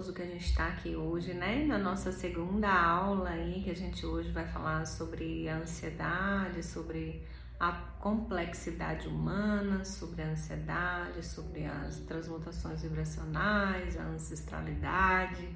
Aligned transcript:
maravilhoso 0.00 0.12
que 0.14 0.22
a 0.22 0.26
gente 0.26 0.46
está 0.46 0.68
aqui 0.68 0.96
hoje, 0.96 1.34
né? 1.34 1.64
Na 1.66 1.78
nossa 1.78 2.10
segunda 2.10 2.68
aula 2.68 3.30
aí, 3.30 3.62
que 3.62 3.70
a 3.70 3.76
gente 3.76 4.04
hoje 4.06 4.30
vai 4.30 4.46
falar 4.46 4.86
sobre 4.86 5.48
a 5.48 5.58
ansiedade, 5.58 6.62
sobre 6.62 7.22
a 7.58 7.72
complexidade 8.00 9.06
humana, 9.06 9.84
sobre 9.84 10.22
a 10.22 10.28
ansiedade, 10.28 11.24
sobre 11.24 11.66
as 11.66 11.98
transmutações 12.00 12.82
vibracionais, 12.82 13.98
a 13.98 14.04
ancestralidade. 14.04 15.48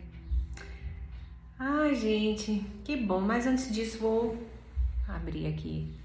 Ai, 1.58 1.94
gente, 1.94 2.64
que 2.84 2.96
bom! 2.96 3.20
Mas 3.20 3.46
antes 3.46 3.72
disso, 3.72 3.98
vou 3.98 4.36
abrir 5.08 5.46
aqui, 5.46 5.98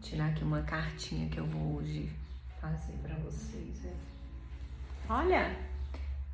tirar 0.00 0.28
aqui 0.28 0.44
uma 0.44 0.62
cartinha 0.62 1.28
que 1.28 1.38
eu 1.38 1.46
vou 1.46 1.78
hoje 1.78 2.08
fazer 2.60 2.94
para 3.02 3.16
vocês. 3.16 3.82
Né? 3.82 3.92
Olha, 5.08 5.71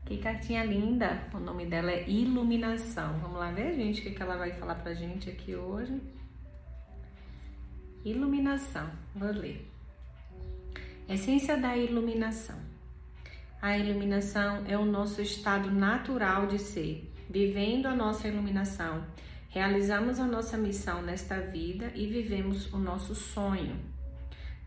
que 0.08 0.16
cartinha 0.16 0.64
linda! 0.64 1.22
O 1.34 1.38
nome 1.38 1.66
dela 1.66 1.92
é 1.92 2.08
Iluminação. 2.08 3.18
Vamos 3.18 3.38
lá 3.38 3.50
ver, 3.50 3.74
gente, 3.74 4.00
o 4.00 4.14
que, 4.14 4.22
ela 4.22 4.38
vai 4.38 4.52
falar 4.52 4.76
pra 4.76 4.94
gente 4.94 5.28
aqui 5.28 5.54
hoje. 5.54 6.00
Iluminação, 8.02 8.88
vou 9.14 9.30
ler. 9.30 9.70
Essência 11.06 11.58
da 11.58 11.76
iluminação. 11.76 12.56
A 13.60 13.76
iluminação 13.76 14.64
é 14.66 14.78
o 14.78 14.86
nosso 14.86 15.20
estado 15.20 15.70
natural 15.70 16.46
de 16.46 16.58
ser. 16.58 17.12
Vivendo 17.28 17.84
a 17.84 17.94
nossa 17.94 18.28
iluminação, 18.28 19.04
realizamos 19.50 20.18
a 20.18 20.24
nossa 20.24 20.56
missão 20.56 21.02
nesta 21.02 21.38
vida 21.38 21.92
e 21.94 22.06
vivemos 22.06 22.72
o 22.72 22.78
nosso 22.78 23.14
sonho. 23.14 23.76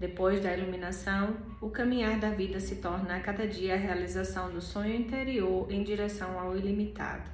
Depois 0.01 0.41
da 0.41 0.51
iluminação, 0.51 1.37
o 1.61 1.69
caminhar 1.69 2.19
da 2.19 2.31
vida 2.31 2.59
se 2.59 2.77
torna 2.77 3.17
a 3.17 3.19
cada 3.19 3.45
dia 3.45 3.75
a 3.75 3.77
realização 3.77 4.49
do 4.49 4.59
sonho 4.59 4.95
interior 4.95 5.71
em 5.71 5.83
direção 5.83 6.39
ao 6.39 6.57
ilimitado. 6.57 7.29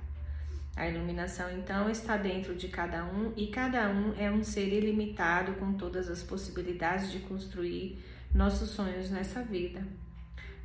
A 0.76 0.86
iluminação, 0.86 1.50
então, 1.58 1.90
está 1.90 2.18
dentro 2.18 2.54
de 2.56 2.68
cada 2.68 3.06
um 3.06 3.32
e 3.38 3.48
cada 3.48 3.90
um 3.90 4.14
é 4.20 4.30
um 4.30 4.44
ser 4.44 4.68
ilimitado 4.68 5.54
com 5.54 5.76
todas 5.76 6.10
as 6.10 6.22
possibilidades 6.22 7.10
de 7.10 7.20
construir 7.20 8.04
nossos 8.36 8.72
sonhos 8.72 9.10
nessa 9.10 9.42
vida. 9.42 9.82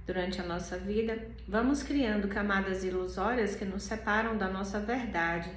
Durante 0.05 0.41
a 0.41 0.45
nossa 0.45 0.77
vida, 0.77 1.17
vamos 1.47 1.85
criando 1.85 2.27
camadas 2.27 2.83
ilusórias 2.83 3.55
que 3.55 3.65
nos 3.65 3.85
separam 3.85 4.37
da 4.37 4.49
nossa 4.49 4.81
verdade. 4.81 5.49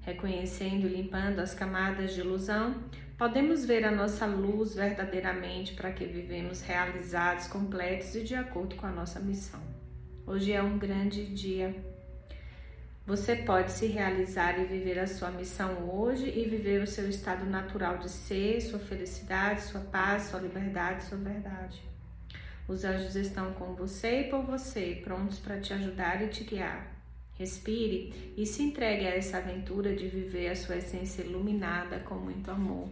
Reconhecendo 0.00 0.84
e 0.88 0.96
limpando 0.96 1.38
as 1.38 1.54
camadas 1.54 2.12
de 2.12 2.18
ilusão, 2.18 2.74
podemos 3.18 3.64
ver 3.64 3.84
a 3.84 3.90
nossa 3.90 4.26
luz 4.26 4.74
verdadeiramente 4.74 5.74
para 5.74 5.92
que 5.92 6.04
vivemos 6.04 6.60
realizados, 6.62 7.46
completos 7.46 8.14
e 8.14 8.22
de 8.22 8.34
acordo 8.34 8.76
com 8.76 8.86
a 8.86 8.90
nossa 8.90 9.20
missão. 9.20 9.60
Hoje 10.26 10.52
é 10.52 10.62
um 10.62 10.78
grande 10.78 11.26
dia. 11.26 11.74
Você 13.04 13.34
pode 13.34 13.72
se 13.72 13.86
realizar 13.86 14.60
e 14.60 14.64
viver 14.64 14.98
a 14.98 15.06
sua 15.08 15.30
missão 15.30 15.90
hoje 15.90 16.28
e 16.28 16.48
viver 16.48 16.80
o 16.80 16.86
seu 16.86 17.08
estado 17.10 17.44
natural 17.44 17.98
de 17.98 18.08
ser, 18.08 18.60
sua 18.60 18.78
felicidade, 18.78 19.62
sua 19.62 19.80
paz, 19.80 20.24
sua 20.24 20.40
liberdade, 20.40 21.04
sua 21.04 21.18
verdade. 21.18 21.82
Os 22.68 22.84
anjos 22.84 23.16
estão 23.16 23.52
com 23.54 23.74
você 23.74 24.20
e 24.20 24.30
por 24.30 24.42
você, 24.44 25.00
prontos 25.02 25.40
para 25.40 25.60
te 25.60 25.72
ajudar 25.74 26.22
e 26.22 26.28
te 26.28 26.44
guiar. 26.44 26.92
Respire 27.36 28.32
e 28.36 28.46
se 28.46 28.62
entregue 28.62 29.04
a 29.04 29.16
essa 29.16 29.38
aventura 29.38 29.96
de 29.96 30.06
viver 30.06 30.48
a 30.48 30.54
sua 30.54 30.76
essência 30.76 31.22
iluminada 31.22 31.98
com 31.98 32.14
muito 32.14 32.50
amor. 32.52 32.88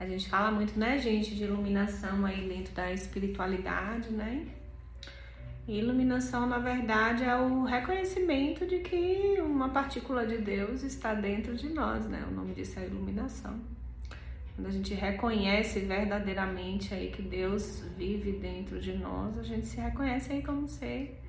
A 0.00 0.06
gente 0.06 0.28
fala 0.28 0.50
muito, 0.50 0.78
né, 0.78 0.96
gente, 0.98 1.34
de 1.34 1.42
iluminação 1.42 2.24
aí 2.24 2.48
dentro 2.48 2.72
da 2.72 2.92
espiritualidade, 2.92 4.10
né? 4.10 4.46
E 5.66 5.78
iluminação, 5.78 6.46
na 6.46 6.58
verdade, 6.58 7.24
é 7.24 7.36
o 7.36 7.64
reconhecimento 7.64 8.66
de 8.66 8.78
que 8.78 9.40
uma 9.40 9.68
partícula 9.68 10.26
de 10.26 10.38
Deus 10.38 10.82
está 10.82 11.12
dentro 11.14 11.54
de 11.56 11.68
nós, 11.68 12.08
né? 12.08 12.24
O 12.30 12.34
nome 12.34 12.54
disso 12.54 12.78
é 12.78 12.86
iluminação. 12.86 13.60
Quando 14.54 14.68
a 14.68 14.70
gente 14.70 14.94
reconhece 14.94 15.80
verdadeiramente 15.80 16.94
aí 16.94 17.10
que 17.10 17.22
Deus 17.22 17.84
vive 17.96 18.32
dentro 18.32 18.80
de 18.80 18.92
nós, 18.96 19.36
a 19.36 19.42
gente 19.42 19.66
se 19.66 19.80
reconhece 19.80 20.32
aí 20.32 20.42
como 20.42 20.66
ser 20.66 21.20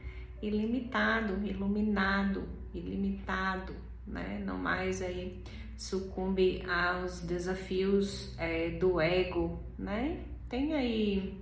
ilimitado, 0.42 1.46
iluminado, 1.46 2.48
ilimitado, 2.74 3.76
né? 4.08 4.42
Não 4.46 4.58
mais 4.58 5.02
aí 5.02 5.44
sucumbe 5.80 6.62
aos 6.70 7.22
desafios 7.22 8.38
é, 8.38 8.70
do 8.72 9.00
ego, 9.00 9.64
né? 9.78 10.26
Tem 10.50 10.74
aí 10.74 11.42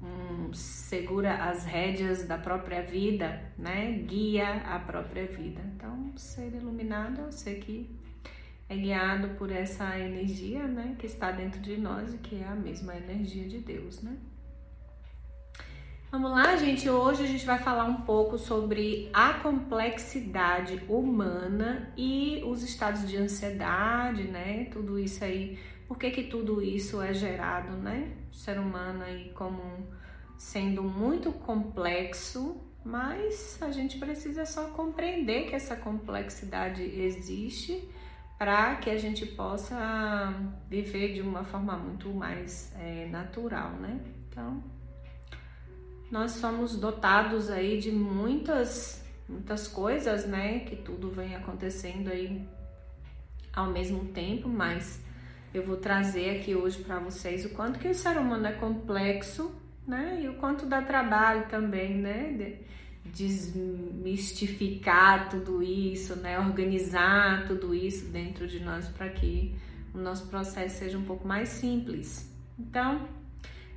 um, 0.00 0.52
segura 0.54 1.34
as 1.34 1.64
rédeas 1.64 2.24
da 2.28 2.38
própria 2.38 2.82
vida, 2.82 3.42
né? 3.58 3.90
Guia 4.06 4.62
a 4.62 4.78
própria 4.78 5.26
vida. 5.26 5.60
Então, 5.74 6.12
ser 6.16 6.54
iluminado 6.54 7.22
é 7.22 7.32
ser 7.32 7.56
que 7.56 7.90
é 8.68 8.76
guiado 8.76 9.30
por 9.30 9.50
essa 9.50 9.98
energia, 9.98 10.68
né? 10.68 10.94
Que 10.96 11.06
está 11.06 11.32
dentro 11.32 11.60
de 11.60 11.76
nós 11.76 12.14
e 12.14 12.18
que 12.18 12.36
é 12.36 12.46
a 12.46 12.54
mesma 12.54 12.96
energia 12.96 13.48
de 13.48 13.58
Deus, 13.58 14.00
né? 14.00 14.16
Vamos 16.08 16.30
lá, 16.30 16.54
gente. 16.56 16.88
Hoje 16.88 17.24
a 17.24 17.26
gente 17.26 17.44
vai 17.44 17.58
falar 17.58 17.84
um 17.84 18.02
pouco 18.02 18.38
sobre 18.38 19.10
a 19.12 19.34
complexidade 19.34 20.80
humana 20.88 21.92
e 21.96 22.42
os 22.46 22.62
estados 22.62 23.08
de 23.08 23.16
ansiedade, 23.16 24.22
né? 24.22 24.66
Tudo 24.66 25.00
isso 25.00 25.24
aí. 25.24 25.58
Por 25.88 25.98
que, 25.98 26.10
que 26.10 26.22
tudo 26.24 26.62
isso 26.62 27.02
é 27.02 27.12
gerado, 27.12 27.76
né? 27.76 28.16
O 28.30 28.34
ser 28.34 28.58
humano 28.58 29.02
aí 29.02 29.32
como 29.34 29.60
sendo 30.38 30.82
muito 30.84 31.32
complexo, 31.32 32.60
mas 32.84 33.60
a 33.60 33.72
gente 33.72 33.98
precisa 33.98 34.46
só 34.46 34.68
compreender 34.68 35.48
que 35.48 35.56
essa 35.56 35.74
complexidade 35.74 36.82
existe 36.82 37.88
para 38.38 38.76
que 38.76 38.90
a 38.90 38.96
gente 38.96 39.26
possa 39.26 40.32
viver 40.68 41.14
de 41.14 41.20
uma 41.20 41.42
forma 41.42 41.76
muito 41.76 42.08
mais 42.10 42.72
é, 42.78 43.08
natural, 43.10 43.72
né? 43.72 44.00
Então, 44.28 44.62
nós 46.10 46.32
somos 46.32 46.76
dotados 46.76 47.50
aí 47.50 47.78
de 47.78 47.90
muitas 47.90 49.04
muitas 49.28 49.66
coisas, 49.66 50.24
né, 50.26 50.60
que 50.60 50.76
tudo 50.76 51.10
vem 51.10 51.34
acontecendo 51.34 52.08
aí 52.08 52.46
ao 53.52 53.70
mesmo 53.70 54.04
tempo, 54.06 54.48
mas 54.48 55.02
eu 55.52 55.64
vou 55.64 55.76
trazer 55.76 56.38
aqui 56.38 56.54
hoje 56.54 56.84
para 56.84 57.00
vocês 57.00 57.44
o 57.44 57.50
quanto 57.50 57.78
que 57.78 57.88
o 57.88 57.94
ser 57.94 58.16
humano 58.18 58.46
é 58.46 58.52
complexo, 58.52 59.54
né, 59.86 60.20
e 60.22 60.28
o 60.28 60.34
quanto 60.34 60.66
dá 60.66 60.82
trabalho 60.82 61.48
também, 61.48 61.96
né, 61.96 62.32
de 62.32 62.66
desmistificar 63.04 65.28
tudo 65.28 65.62
isso, 65.62 66.16
né, 66.16 66.38
organizar 66.38 67.46
tudo 67.46 67.74
isso 67.74 68.10
dentro 68.10 68.46
de 68.46 68.60
nós 68.60 68.88
para 68.88 69.08
que 69.08 69.56
o 69.94 69.98
nosso 69.98 70.28
processo 70.28 70.78
seja 70.78 70.98
um 70.98 71.04
pouco 71.04 71.26
mais 71.26 71.48
simples. 71.48 72.30
Então, 72.58 73.08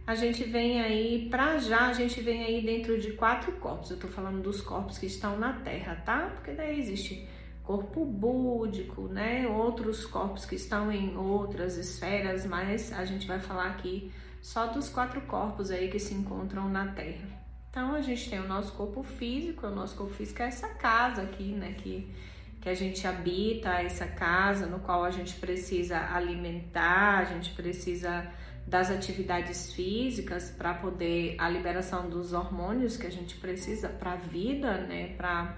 a 0.09 0.15
gente 0.15 0.43
vem 0.43 0.81
aí, 0.81 1.27
para 1.29 1.59
já, 1.59 1.85
a 1.85 1.93
gente 1.93 2.19
vem 2.19 2.43
aí 2.43 2.63
dentro 2.63 2.99
de 2.99 3.11
quatro 3.11 3.51
corpos. 3.57 3.91
Eu 3.91 3.97
tô 3.99 4.07
falando 4.07 4.41
dos 4.41 4.59
corpos 4.59 4.97
que 4.97 5.05
estão 5.05 5.37
na 5.37 5.53
Terra, 5.53 6.01
tá? 6.03 6.31
Porque 6.33 6.51
daí 6.51 6.79
existe 6.79 7.27
corpo 7.61 8.03
búdico, 8.03 9.03
né? 9.03 9.47
Outros 9.47 10.07
corpos 10.07 10.45
que 10.45 10.55
estão 10.55 10.91
em 10.91 11.15
outras 11.15 11.77
esferas, 11.77 12.43
mas 12.43 12.91
a 12.91 13.05
gente 13.05 13.27
vai 13.27 13.39
falar 13.39 13.67
aqui 13.67 14.11
só 14.41 14.65
dos 14.65 14.89
quatro 14.89 15.21
corpos 15.21 15.69
aí 15.69 15.91
que 15.91 15.99
se 15.99 16.15
encontram 16.15 16.67
na 16.67 16.87
Terra. 16.87 17.27
Então 17.69 17.93
a 17.93 18.01
gente 18.01 18.31
tem 18.31 18.39
o 18.39 18.47
nosso 18.47 18.73
corpo 18.73 19.03
físico, 19.03 19.67
o 19.67 19.75
nosso 19.75 19.95
corpo 19.95 20.15
físico 20.15 20.41
é 20.41 20.47
essa 20.47 20.69
casa 20.69 21.21
aqui, 21.21 21.51
né? 21.51 21.75
Que, 21.77 22.11
que 22.59 22.67
a 22.67 22.73
gente 22.73 23.05
habita, 23.05 23.79
essa 23.79 24.07
casa 24.07 24.65
no 24.65 24.79
qual 24.79 25.03
a 25.03 25.11
gente 25.11 25.35
precisa 25.35 25.99
alimentar, 25.99 27.19
a 27.19 27.25
gente 27.25 27.51
precisa 27.51 28.27
das 28.69 28.91
atividades 28.91 29.73
físicas 29.73 30.51
para 30.51 30.75
poder 30.75 31.35
a 31.39 31.49
liberação 31.49 32.07
dos 32.07 32.33
hormônios 32.33 32.97
que 32.97 33.07
a 33.07 33.09
gente 33.11 33.35
precisa 33.37 33.89
para 33.89 34.11
a 34.11 34.15
vida, 34.15 34.77
né, 34.81 35.15
para 35.17 35.57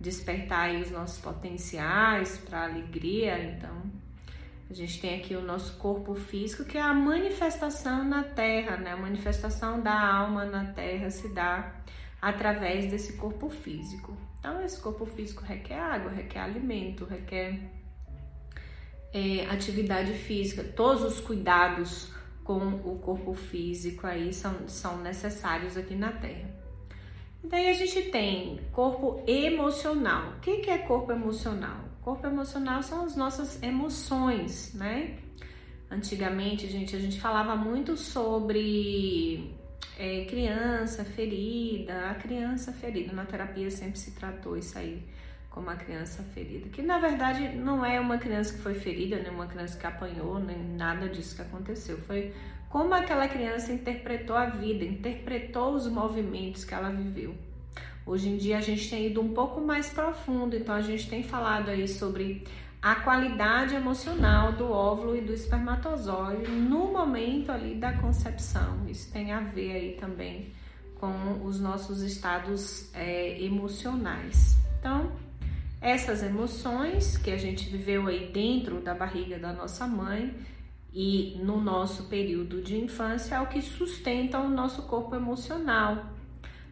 despertar 0.00 0.74
os 0.74 0.90
nossos 0.90 1.20
potenciais, 1.20 2.36
para 2.38 2.64
alegria. 2.64 3.38
Então, 3.44 3.82
a 4.68 4.74
gente 4.74 5.00
tem 5.00 5.20
aqui 5.20 5.36
o 5.36 5.40
nosso 5.40 5.76
corpo 5.78 6.16
físico, 6.16 6.64
que 6.64 6.76
é 6.76 6.82
a 6.82 6.92
manifestação 6.92 8.04
na 8.04 8.24
Terra, 8.24 8.76
né? 8.76 8.92
A 8.92 8.96
manifestação 8.96 9.80
da 9.80 9.98
alma 9.98 10.44
na 10.44 10.66
Terra 10.72 11.10
se 11.10 11.28
dá 11.28 11.72
através 12.20 12.90
desse 12.90 13.14
corpo 13.16 13.48
físico. 13.48 14.16
Então, 14.38 14.62
esse 14.62 14.80
corpo 14.80 15.06
físico 15.06 15.42
requer 15.44 15.78
água, 15.78 16.10
requer 16.10 16.40
alimento, 16.40 17.04
requer 17.04 17.58
é, 19.12 19.46
atividade 19.46 20.12
física, 20.12 20.62
todos 20.62 21.02
os 21.02 21.20
cuidados 21.20 22.17
com 22.48 22.66
o 22.82 22.98
corpo 22.98 23.34
físico 23.34 24.06
aí 24.06 24.32
são, 24.32 24.66
são 24.68 25.02
necessários 25.02 25.76
aqui 25.76 25.94
na 25.94 26.10
Terra. 26.10 26.48
Daí 27.44 27.68
a 27.68 27.74
gente 27.74 28.10
tem 28.10 28.58
corpo 28.72 29.22
emocional. 29.26 30.30
O 30.30 30.40
que, 30.40 30.56
que 30.56 30.70
é 30.70 30.78
corpo 30.78 31.12
emocional? 31.12 31.84
Corpo 32.00 32.26
emocional 32.26 32.82
são 32.82 33.04
as 33.04 33.14
nossas 33.14 33.62
emoções, 33.62 34.72
né? 34.72 35.18
Antigamente, 35.90 36.66
gente, 36.70 36.96
a 36.96 36.98
gente 36.98 37.20
falava 37.20 37.54
muito 37.54 37.98
sobre 37.98 39.54
é, 39.98 40.24
criança 40.24 41.04
ferida, 41.04 42.08
a 42.08 42.14
criança 42.14 42.72
ferida. 42.72 43.12
Na 43.12 43.26
terapia 43.26 43.70
sempre 43.70 43.98
se 43.98 44.12
tratou 44.12 44.56
isso 44.56 44.78
aí 44.78 45.02
como 45.58 45.70
a 45.70 45.74
criança 45.74 46.22
ferida, 46.22 46.68
que 46.68 46.80
na 46.80 47.00
verdade 47.00 47.48
não 47.56 47.84
é 47.84 47.98
uma 47.98 48.16
criança 48.16 48.54
que 48.54 48.60
foi 48.60 48.74
ferida, 48.74 49.16
nem 49.16 49.28
uma 49.28 49.48
criança 49.48 49.76
que 49.76 49.84
apanhou, 49.84 50.38
nem 50.38 50.56
nada 50.56 51.08
disso 51.08 51.34
que 51.34 51.42
aconteceu. 51.42 51.98
Foi 51.98 52.32
como 52.68 52.94
aquela 52.94 53.26
criança 53.26 53.72
interpretou 53.72 54.36
a 54.36 54.46
vida, 54.46 54.84
interpretou 54.84 55.74
os 55.74 55.88
movimentos 55.88 56.64
que 56.64 56.72
ela 56.72 56.90
viveu. 56.90 57.34
Hoje 58.06 58.28
em 58.28 58.36
dia 58.36 58.58
a 58.58 58.60
gente 58.60 58.88
tem 58.88 59.06
ido 59.06 59.20
um 59.20 59.34
pouco 59.34 59.60
mais 59.60 59.90
profundo, 59.90 60.54
então 60.54 60.72
a 60.72 60.80
gente 60.80 61.10
tem 61.10 61.24
falado 61.24 61.70
aí 61.70 61.88
sobre 61.88 62.44
a 62.80 62.94
qualidade 62.94 63.74
emocional 63.74 64.52
do 64.52 64.70
óvulo 64.70 65.16
e 65.16 65.20
do 65.22 65.32
espermatozoide 65.32 66.52
no 66.52 66.92
momento 66.92 67.50
ali 67.50 67.74
da 67.74 67.94
concepção. 67.94 68.86
Isso 68.86 69.12
tem 69.12 69.32
a 69.32 69.40
ver 69.40 69.72
aí 69.72 69.96
também 69.98 70.52
com 71.00 71.44
os 71.44 71.58
nossos 71.58 72.00
estados 72.02 72.94
é, 72.94 73.42
emocionais. 73.42 74.56
Então, 74.78 75.10
essas 75.80 76.22
emoções 76.22 77.16
que 77.16 77.30
a 77.30 77.36
gente 77.36 77.68
viveu 77.68 78.06
aí 78.08 78.30
dentro 78.32 78.80
da 78.80 78.94
barriga 78.94 79.38
da 79.38 79.52
nossa 79.52 79.86
mãe 79.86 80.34
e 80.92 81.38
no 81.42 81.60
nosso 81.60 82.04
período 82.04 82.60
de 82.60 82.76
infância 82.76 83.36
é 83.36 83.40
o 83.40 83.46
que 83.46 83.62
sustenta 83.62 84.38
o 84.38 84.48
nosso 84.48 84.82
corpo 84.82 85.14
emocional. 85.14 86.06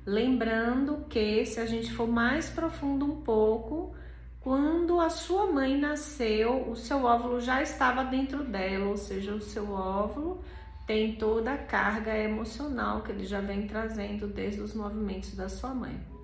Lembrando 0.05 1.05
que 1.08 1.44
se 1.47 1.61
a 1.61 1.67
gente 1.67 1.93
for 1.93 2.08
mais 2.08 2.49
profundo 2.50 3.05
um 3.05 3.20
pouco, 3.23 3.94
quando 4.41 5.00
a 5.00 5.11
sua 5.11 5.47
mãe 5.47 5.79
nasceu, 5.79 6.70
o 6.70 6.76
seu 6.76 7.05
óvulo 7.05 7.41
já 7.41 7.62
estava 7.62 8.05
dentro 8.05 8.44
dela, 8.44 8.87
ou 8.87 8.97
seja, 8.97 9.35
o 9.35 9.41
seu 9.41 9.73
óvulo 9.73 10.41
tem 10.87 11.17
toda 11.17 11.53
a 11.53 11.58
carga 11.58 12.17
emocional 12.17 13.03
que 13.03 13.11
ele 13.11 13.26
já 13.26 13.41
vem 13.41 13.67
trazendo 13.67 14.29
desde 14.29 14.61
os 14.61 14.73
movimentos 14.73 15.35
da 15.35 15.49
sua 15.49 15.75
mãe. 15.75 16.16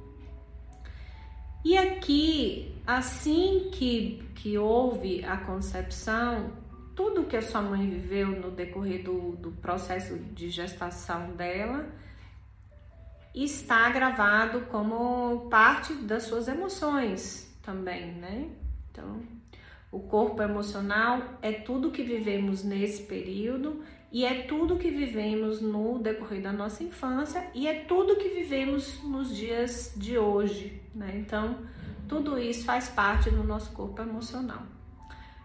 E 1.64 1.79
aqui, 1.79 2.75
assim 2.87 3.70
que, 3.73 4.23
que 4.35 4.59
houve 4.59 5.25
a 5.25 5.37
concepção, 5.37 6.53
tudo 6.94 7.25
que 7.25 7.37
a 7.37 7.43
sua 7.43 7.62
mãe 7.62 7.88
viveu 7.88 8.29
no 8.29 8.50
decorrer 8.50 9.03
do, 9.05 9.37
do 9.37 9.53
processo 9.53 10.19
de 10.19 10.50
gestação 10.50 11.35
dela 11.37 11.87
está 13.35 13.88
gravado 13.91 14.62
como 14.62 15.49
parte 15.49 15.94
das 15.94 16.25
suas 16.25 16.49
emoções 16.49 17.50
também, 17.62 18.12
né? 18.12 18.50
Então, 18.91 19.23
o 19.91 20.00
corpo 20.00 20.43
emocional 20.43 21.38
é 21.41 21.53
tudo 21.53 21.91
que 21.91 22.03
vivemos 22.03 22.62
nesse 22.62 23.05
período 23.05 23.82
e 24.12 24.25
é 24.25 24.43
tudo 24.43 24.76
que 24.76 24.91
vivemos 24.91 25.61
no 25.61 25.99
decorrer 25.99 26.43
da 26.43 26.53
nossa 26.53 26.85
infância 26.85 27.44
e 27.55 27.67
é 27.67 27.81
tudo 27.81 28.17
que 28.17 28.29
vivemos 28.29 29.03
nos 29.03 29.35
dias 29.35 29.94
de 29.97 30.19
hoje, 30.19 30.81
né? 30.94 31.14
Então, 31.17 31.59
tudo 32.06 32.38
isso 32.38 32.64
faz 32.64 32.88
parte 32.88 33.31
do 33.31 33.43
nosso 33.43 33.73
corpo 33.73 34.03
emocional. 34.03 34.62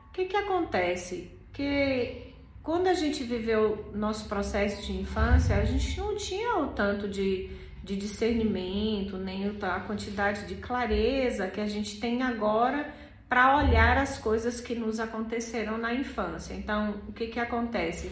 O 0.09 0.11
que 0.11 0.25
que 0.25 0.35
acontece? 0.35 1.31
Que 1.53 2.33
quando 2.61 2.87
a 2.87 2.93
gente 2.93 3.23
viveu 3.23 3.89
nosso 3.95 4.27
processo 4.27 4.85
de 4.85 4.91
infância, 4.91 5.55
a 5.55 5.63
gente 5.63 5.97
não 5.97 6.15
tinha 6.17 6.57
o 6.57 6.67
tanto 6.67 7.07
de 7.07 7.49
de 7.87 7.95
discernimento, 7.95 9.17
nem 9.17 9.49
a 9.61 9.79
quantidade 9.79 10.45
de 10.45 10.55
clareza 10.55 11.47
que 11.47 11.61
a 11.61 11.65
gente 11.65 12.01
tem 12.01 12.21
agora 12.21 12.93
para 13.29 13.57
olhar 13.57 13.97
as 13.97 14.17
coisas 14.17 14.59
que 14.59 14.75
nos 14.75 14.99
aconteceram 14.99 15.77
na 15.77 15.93
infância. 15.93 16.53
Então, 16.53 16.95
o 17.07 17.13
que, 17.13 17.27
que 17.27 17.39
acontece? 17.39 18.11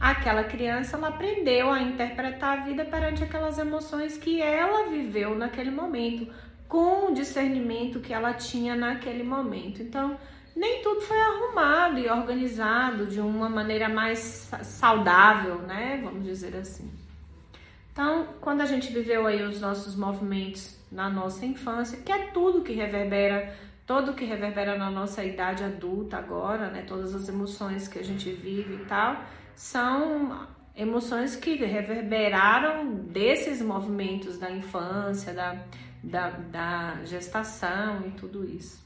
Aquela 0.00 0.44
criança 0.44 0.96
ela 0.96 1.08
aprendeu 1.08 1.70
a 1.70 1.82
interpretar 1.82 2.58
a 2.58 2.62
vida 2.62 2.86
perante 2.86 3.22
aquelas 3.22 3.58
emoções 3.58 4.16
que 4.16 4.40
ela 4.40 4.88
viveu 4.88 5.34
naquele 5.36 5.70
momento, 5.70 6.26
com 6.66 7.10
o 7.10 7.14
discernimento 7.14 8.00
que 8.00 8.14
ela 8.14 8.32
tinha 8.32 8.74
naquele 8.74 9.22
momento. 9.22 9.82
Então, 9.82 10.16
nem 10.56 10.82
tudo 10.82 11.02
foi 11.02 11.20
arrumado 11.20 11.98
e 11.98 12.08
organizado 12.08 13.06
de 13.06 13.20
uma 13.20 13.48
maneira 13.48 13.90
mais 13.90 14.50
saudável, 14.62 15.58
né? 15.58 16.00
Vamos 16.02 16.24
dizer 16.24 16.56
assim. 16.56 16.90
Então, 17.92 18.26
quando 18.40 18.62
a 18.62 18.66
gente 18.66 18.90
viveu 18.92 19.26
aí 19.26 19.42
os 19.42 19.60
nossos 19.60 19.94
movimentos 19.94 20.78
na 20.90 21.10
nossa 21.10 21.44
infância, 21.44 21.98
que 21.98 22.10
é 22.10 22.28
tudo 22.28 22.62
que 22.62 22.72
reverbera, 22.72 23.54
todo 23.86 24.14
que 24.14 24.24
reverbera 24.24 24.78
na 24.78 24.90
nossa 24.90 25.22
idade 25.22 25.62
adulta 25.62 26.16
agora, 26.16 26.70
né? 26.70 26.84
Todas 26.86 27.14
as 27.14 27.28
emoções 27.28 27.86
que 27.86 27.98
a 27.98 28.04
gente 28.04 28.30
vive 28.30 28.74
e 28.74 28.86
tal, 28.86 29.22
são 29.60 30.46
emoções 30.74 31.36
que 31.36 31.54
reverberaram 31.56 32.94
desses 32.94 33.60
movimentos 33.60 34.38
da 34.38 34.50
infância, 34.50 35.34
da, 35.34 35.62
da, 36.02 36.30
da 36.30 37.04
gestação 37.04 38.06
e 38.06 38.12
tudo 38.12 38.48
isso. 38.48 38.82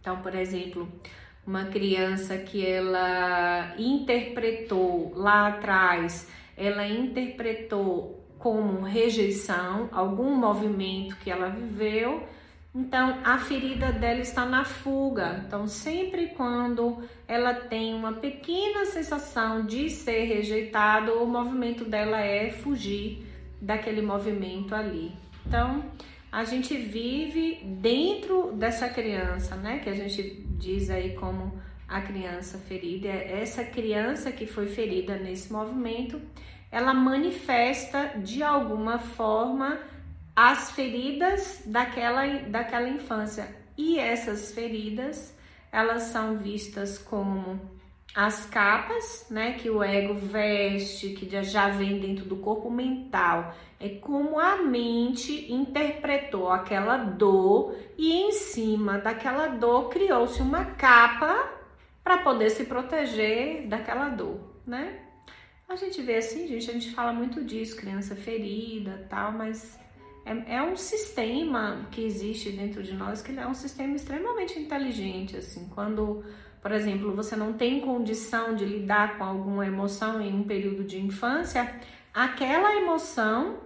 Então, 0.00 0.20
por 0.20 0.34
exemplo, 0.34 0.90
uma 1.46 1.66
criança 1.66 2.36
que 2.38 2.66
ela 2.66 3.72
interpretou 3.78 5.12
lá 5.14 5.46
atrás 5.46 6.26
ela 6.56 6.86
interpretou 6.88 8.22
como 8.36 8.82
rejeição 8.82 9.88
algum 9.92 10.34
movimento 10.34 11.16
que 11.18 11.30
ela 11.30 11.48
viveu. 11.48 12.28
Então, 12.72 13.18
a 13.24 13.36
ferida 13.38 13.90
dela 13.90 14.20
está 14.20 14.46
na 14.46 14.64
fuga. 14.64 15.42
Então, 15.44 15.66
sempre 15.66 16.28
quando 16.28 17.02
ela 17.26 17.52
tem 17.52 17.94
uma 17.94 18.12
pequena 18.12 18.86
sensação 18.86 19.66
de 19.66 19.90
ser 19.90 20.24
rejeitado, 20.24 21.14
o 21.14 21.26
movimento 21.26 21.84
dela 21.84 22.20
é 22.20 22.50
fugir 22.50 23.26
daquele 23.60 24.00
movimento 24.00 24.72
ali. 24.74 25.12
Então, 25.44 25.84
a 26.30 26.44
gente 26.44 26.76
vive 26.76 27.60
dentro 27.64 28.52
dessa 28.52 28.88
criança, 28.88 29.56
né? 29.56 29.80
Que 29.80 29.90
a 29.90 29.94
gente 29.94 30.44
diz 30.50 30.90
aí 30.90 31.14
como 31.14 31.60
a 31.88 32.00
criança 32.00 32.56
ferida, 32.56 33.08
é 33.08 33.40
essa 33.42 33.64
criança 33.64 34.30
que 34.30 34.46
foi 34.46 34.68
ferida 34.68 35.16
nesse 35.16 35.52
movimento, 35.52 36.20
ela 36.70 36.94
manifesta 36.94 38.12
de 38.18 38.44
alguma 38.44 39.00
forma 39.00 39.76
as 40.42 40.70
feridas 40.70 41.62
daquela, 41.66 42.26
daquela 42.48 42.88
infância. 42.88 43.54
E 43.76 43.98
essas 43.98 44.52
feridas, 44.52 45.36
elas 45.70 46.04
são 46.04 46.38
vistas 46.38 46.96
como 46.96 47.60
as 48.14 48.46
capas, 48.46 49.26
né, 49.28 49.52
que 49.52 49.68
o 49.68 49.82
ego 49.82 50.14
veste, 50.14 51.10
que 51.10 51.42
já 51.42 51.68
vem 51.68 52.00
dentro 52.00 52.24
do 52.24 52.36
corpo 52.36 52.70
mental. 52.70 53.54
É 53.78 53.90
como 53.90 54.40
a 54.40 54.56
mente 54.56 55.52
interpretou 55.52 56.50
aquela 56.50 56.96
dor 56.96 57.76
e 57.98 58.10
em 58.10 58.32
cima 58.32 58.96
daquela 58.96 59.46
dor 59.46 59.90
criou-se 59.90 60.40
uma 60.40 60.64
capa 60.64 61.52
para 62.02 62.16
poder 62.16 62.48
se 62.48 62.64
proteger 62.64 63.68
daquela 63.68 64.08
dor, 64.08 64.40
né? 64.66 65.00
A 65.68 65.76
gente 65.76 66.00
vê 66.00 66.16
assim, 66.16 66.48
gente, 66.48 66.70
a 66.70 66.72
gente 66.72 66.92
fala 66.92 67.12
muito 67.12 67.44
disso, 67.44 67.76
criança 67.76 68.16
ferida, 68.16 69.06
tal, 69.10 69.32
mas 69.32 69.78
é, 70.24 70.56
é 70.56 70.62
um 70.62 70.76
sistema 70.76 71.86
que 71.90 72.02
existe 72.02 72.50
dentro 72.50 72.82
de 72.82 72.94
nós 72.94 73.22
que 73.22 73.38
é 73.38 73.46
um 73.46 73.54
sistema 73.54 73.96
extremamente 73.96 74.58
inteligente, 74.58 75.36
assim, 75.36 75.68
quando 75.74 76.24
por 76.60 76.72
exemplo, 76.72 77.14
você 77.14 77.34
não 77.34 77.54
tem 77.54 77.80
condição 77.80 78.54
de 78.54 78.66
lidar 78.66 79.16
com 79.16 79.24
alguma 79.24 79.66
emoção 79.66 80.20
em 80.20 80.34
um 80.34 80.44
período 80.44 80.84
de 80.84 81.00
infância, 81.00 81.74
aquela 82.12 82.76
emoção 82.76 83.58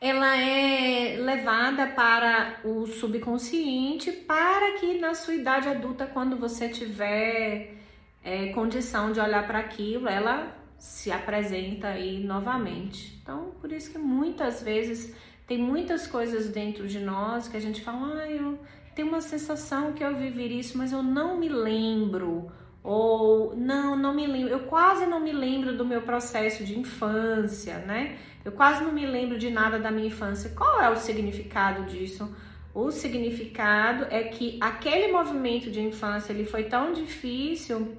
ela 0.00 0.36
é 0.36 1.16
levada 1.16 1.86
para 1.88 2.60
o 2.64 2.86
subconsciente 2.86 4.12
para 4.12 4.78
que 4.78 4.98
na 4.98 5.14
sua 5.14 5.34
idade 5.34 5.68
adulta, 5.68 6.06
quando 6.06 6.36
você 6.36 6.68
tiver 6.68 7.74
é, 8.22 8.48
condição 8.48 9.10
de 9.10 9.18
olhar 9.18 9.46
para 9.46 9.58
aquilo, 9.58 10.08
ela 10.08 10.55
se 10.78 11.10
apresenta 11.10 11.88
aí 11.88 12.22
novamente. 12.22 13.18
Então, 13.22 13.52
por 13.60 13.72
isso 13.72 13.90
que 13.90 13.98
muitas 13.98 14.62
vezes 14.62 15.14
tem 15.46 15.58
muitas 15.58 16.06
coisas 16.06 16.48
dentro 16.48 16.86
de 16.88 16.98
nós 16.98 17.48
que 17.48 17.56
a 17.56 17.60
gente 17.60 17.80
fala, 17.82 18.20
ah, 18.20 18.30
eu 18.30 18.58
tenho 18.94 19.08
uma 19.08 19.20
sensação 19.20 19.92
que 19.92 20.02
eu 20.02 20.16
vivi 20.16 20.58
isso, 20.58 20.76
mas 20.76 20.92
eu 20.92 21.02
não 21.02 21.38
me 21.38 21.48
lembro. 21.48 22.50
Ou 22.82 23.56
não, 23.56 23.96
não 23.96 24.14
me 24.14 24.26
lembro, 24.26 24.50
eu 24.50 24.60
quase 24.60 25.06
não 25.06 25.20
me 25.20 25.32
lembro 25.32 25.76
do 25.76 25.84
meu 25.84 26.02
processo 26.02 26.64
de 26.64 26.78
infância, 26.78 27.78
né? 27.78 28.16
Eu 28.44 28.52
quase 28.52 28.84
não 28.84 28.92
me 28.92 29.04
lembro 29.04 29.36
de 29.36 29.50
nada 29.50 29.78
da 29.78 29.90
minha 29.90 30.06
infância. 30.06 30.50
Qual 30.50 30.80
é 30.80 30.88
o 30.88 30.96
significado 30.96 31.84
disso? 31.86 32.32
O 32.72 32.92
significado 32.92 34.06
é 34.08 34.24
que 34.24 34.56
aquele 34.60 35.10
movimento 35.10 35.70
de 35.70 35.80
infância 35.80 36.32
ele 36.32 36.44
foi 36.44 36.64
tão 36.64 36.92
difícil 36.92 37.96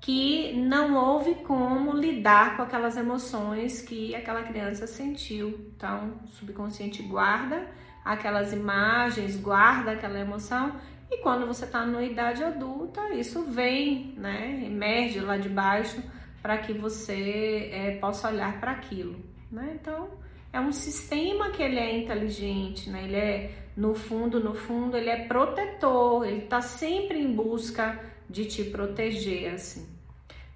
que 0.00 0.52
não 0.54 0.94
houve 0.94 1.36
como 1.36 1.92
lidar 1.92 2.56
com 2.56 2.62
aquelas 2.62 2.96
emoções 2.96 3.82
que 3.82 4.14
aquela 4.14 4.42
criança 4.42 4.86
sentiu. 4.86 5.70
Então, 5.76 6.20
o 6.24 6.28
subconsciente 6.28 7.02
guarda 7.02 7.66
aquelas 8.04 8.52
imagens, 8.52 9.36
guarda 9.36 9.92
aquela 9.92 10.18
emoção 10.18 10.74
e 11.10 11.18
quando 11.18 11.46
você 11.46 11.64
está 11.64 11.84
na 11.86 12.02
idade 12.02 12.44
adulta, 12.44 13.14
isso 13.14 13.42
vem, 13.42 14.14
né? 14.16 14.62
Emerge 14.66 15.20
lá 15.20 15.36
de 15.36 15.48
baixo 15.48 16.02
para 16.42 16.58
que 16.58 16.72
você 16.72 17.70
é, 17.72 17.96
possa 18.00 18.28
olhar 18.28 18.60
para 18.60 18.72
aquilo, 18.72 19.16
né? 19.50 19.76
Então, 19.80 20.08
é 20.52 20.60
um 20.60 20.72
sistema 20.72 21.50
que 21.50 21.62
ele 21.62 21.78
é 21.78 21.98
inteligente, 21.98 22.90
né? 22.90 23.04
Ele 23.04 23.16
é, 23.16 23.50
no 23.76 23.94
fundo, 23.94 24.38
no 24.38 24.54
fundo, 24.54 24.96
ele 24.96 25.08
é 25.08 25.24
protetor, 25.24 26.26
ele 26.26 26.44
está 26.44 26.60
sempre 26.60 27.18
em 27.18 27.32
busca 27.32 27.98
de 28.28 28.44
te 28.44 28.64
proteger, 28.64 29.54
assim. 29.54 29.88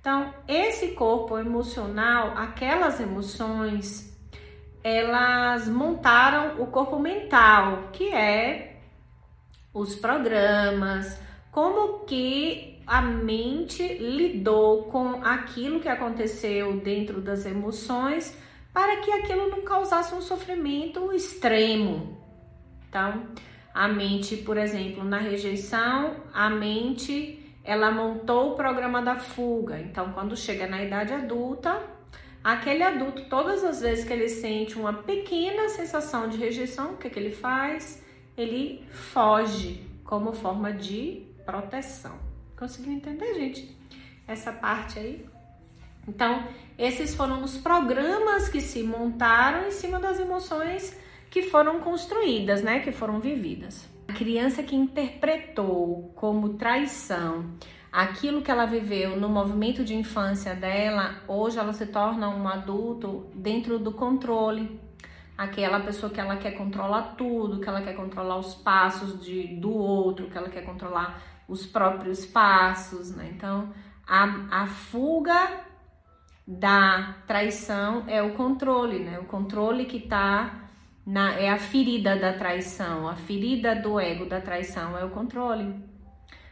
Então, 0.00 0.34
esse 0.48 0.88
corpo 0.88 1.38
emocional, 1.38 2.36
aquelas 2.36 2.98
emoções, 2.98 4.12
elas 4.82 5.68
montaram 5.68 6.60
o 6.60 6.66
corpo 6.66 6.98
mental, 6.98 7.90
que 7.92 8.12
é 8.12 8.80
os 9.72 9.94
programas, 9.94 11.20
como 11.52 12.00
que 12.00 12.82
a 12.86 13.00
mente 13.00 13.94
lidou 13.94 14.84
com 14.84 15.24
aquilo 15.24 15.80
que 15.80 15.88
aconteceu 15.88 16.80
dentro 16.80 17.20
das 17.20 17.46
emoções 17.46 18.36
para 18.72 18.96
que 18.96 19.10
aquilo 19.12 19.50
não 19.50 19.62
causasse 19.62 20.14
um 20.14 20.20
sofrimento 20.20 21.12
extremo. 21.12 22.18
Então, 22.88 23.28
a 23.72 23.86
mente, 23.86 24.36
por 24.38 24.56
exemplo, 24.56 25.04
na 25.04 25.18
rejeição, 25.18 26.16
a 26.32 26.50
mente 26.50 27.41
ela 27.64 27.90
montou 27.90 28.52
o 28.52 28.56
programa 28.56 29.00
da 29.00 29.16
fuga. 29.16 29.78
Então, 29.78 30.12
quando 30.12 30.36
chega 30.36 30.66
na 30.66 30.82
idade 30.82 31.12
adulta, 31.12 31.80
aquele 32.42 32.82
adulto, 32.82 33.24
todas 33.28 33.62
as 33.62 33.80
vezes 33.80 34.04
que 34.04 34.12
ele 34.12 34.28
sente 34.28 34.76
uma 34.78 34.92
pequena 34.92 35.68
sensação 35.68 36.28
de 36.28 36.36
rejeição, 36.36 36.94
o 36.94 36.96
que, 36.96 37.08
que 37.08 37.18
ele 37.18 37.30
faz? 37.30 38.02
Ele 38.36 38.84
foge 38.90 39.86
como 40.04 40.32
forma 40.32 40.72
de 40.72 41.26
proteção. 41.44 42.18
Conseguiu 42.56 42.92
entender, 42.92 43.34
gente? 43.34 43.76
Essa 44.26 44.52
parte 44.52 44.98
aí? 44.98 45.26
Então, 46.06 46.46
esses 46.76 47.14
foram 47.14 47.42
os 47.44 47.56
programas 47.58 48.48
que 48.48 48.60
se 48.60 48.82
montaram 48.82 49.68
em 49.68 49.70
cima 49.70 50.00
das 50.00 50.18
emoções 50.18 50.96
que 51.30 51.42
foram 51.42 51.80
construídas, 51.80 52.62
né? 52.62 52.80
Que 52.80 52.90
foram 52.90 53.20
vividas. 53.20 53.88
A 54.12 54.14
criança 54.14 54.62
que 54.62 54.76
interpretou 54.76 56.12
como 56.14 56.50
traição 56.58 57.56
aquilo 57.90 58.42
que 58.42 58.50
ela 58.50 58.66
viveu 58.66 59.18
no 59.18 59.26
movimento 59.26 59.82
de 59.82 59.94
infância 59.94 60.54
dela, 60.54 61.22
hoje 61.26 61.58
ela 61.58 61.72
se 61.72 61.86
torna 61.86 62.28
um 62.28 62.46
adulto 62.46 63.30
dentro 63.34 63.78
do 63.78 63.90
controle. 63.90 64.78
Aquela 65.36 65.80
pessoa 65.80 66.12
que 66.12 66.20
ela 66.20 66.36
quer 66.36 66.50
controlar 66.50 67.14
tudo, 67.16 67.58
que 67.58 67.66
ela 67.66 67.80
quer 67.80 67.94
controlar 67.94 68.36
os 68.36 68.54
passos 68.54 69.18
de, 69.24 69.46
do 69.56 69.72
outro, 69.72 70.28
que 70.28 70.36
ela 70.36 70.50
quer 70.50 70.66
controlar 70.66 71.22
os 71.48 71.64
próprios 71.64 72.26
passos, 72.26 73.16
né? 73.16 73.32
Então, 73.34 73.72
a, 74.06 74.62
a 74.62 74.66
fuga 74.66 75.62
da 76.46 77.16
traição 77.26 78.04
é 78.06 78.22
o 78.22 78.34
controle, 78.34 78.98
né? 78.98 79.18
O 79.18 79.24
controle 79.24 79.86
que 79.86 80.00
tá 80.00 80.61
na, 81.06 81.34
é 81.34 81.48
a 81.48 81.58
ferida 81.58 82.16
da 82.16 82.32
traição, 82.32 83.08
a 83.08 83.16
ferida 83.16 83.74
do 83.74 83.98
ego 83.98 84.26
da 84.26 84.40
traição 84.40 84.96
é 84.96 85.04
o 85.04 85.10
controle. 85.10 85.74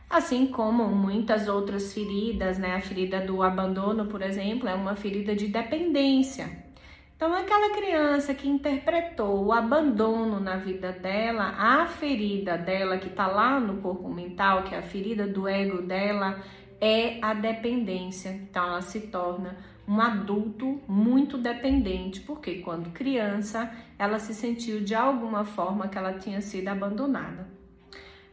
Assim 0.09 0.47
como 0.47 0.89
muitas 0.89 1.47
outras 1.47 1.93
feridas, 1.93 2.59
né? 2.59 2.75
A 2.75 2.81
ferida 2.81 3.21
do 3.21 3.45
abandono, 3.45 4.07
por 4.07 4.23
exemplo, 4.23 4.69
é 4.69 4.75
uma 4.75 4.97
ferida 4.97 5.37
de 5.37 5.47
dependência. 5.47 6.51
Então, 7.15 7.33
aquela 7.33 7.73
criança 7.75 8.35
que 8.35 8.49
interpretou 8.49 9.45
o 9.45 9.53
abandono 9.53 10.41
na 10.41 10.57
vida 10.57 10.91
dela, 10.91 11.55
a 11.57 11.87
ferida 11.87 12.59
dela 12.59 12.99
que 12.99 13.09
está 13.09 13.27
lá 13.29 13.61
no 13.61 13.77
corpo 13.83 14.09
mental, 14.09 14.65
que 14.65 14.75
é 14.75 14.79
a 14.79 14.83
ferida 14.83 15.29
do 15.29 15.47
ego 15.47 15.83
dela, 15.83 16.43
é 16.81 17.19
a 17.23 17.33
dependência. 17.35 18.31
Então, 18.31 18.67
ela 18.67 18.81
se 18.81 19.03
torna 19.09 19.59
um 19.87 20.01
adulto 20.01 20.81
muito 20.89 21.37
dependente, 21.37 22.21
porque 22.21 22.61
quando 22.61 22.91
criança 22.91 23.71
ela 24.01 24.19
se 24.19 24.33
sentiu 24.33 24.81
de 24.81 24.95
alguma 24.95 25.45
forma 25.45 25.87
que 25.87 25.99
ela 25.99 26.15
tinha 26.15 26.41
sido 26.41 26.69
abandonada. 26.69 27.47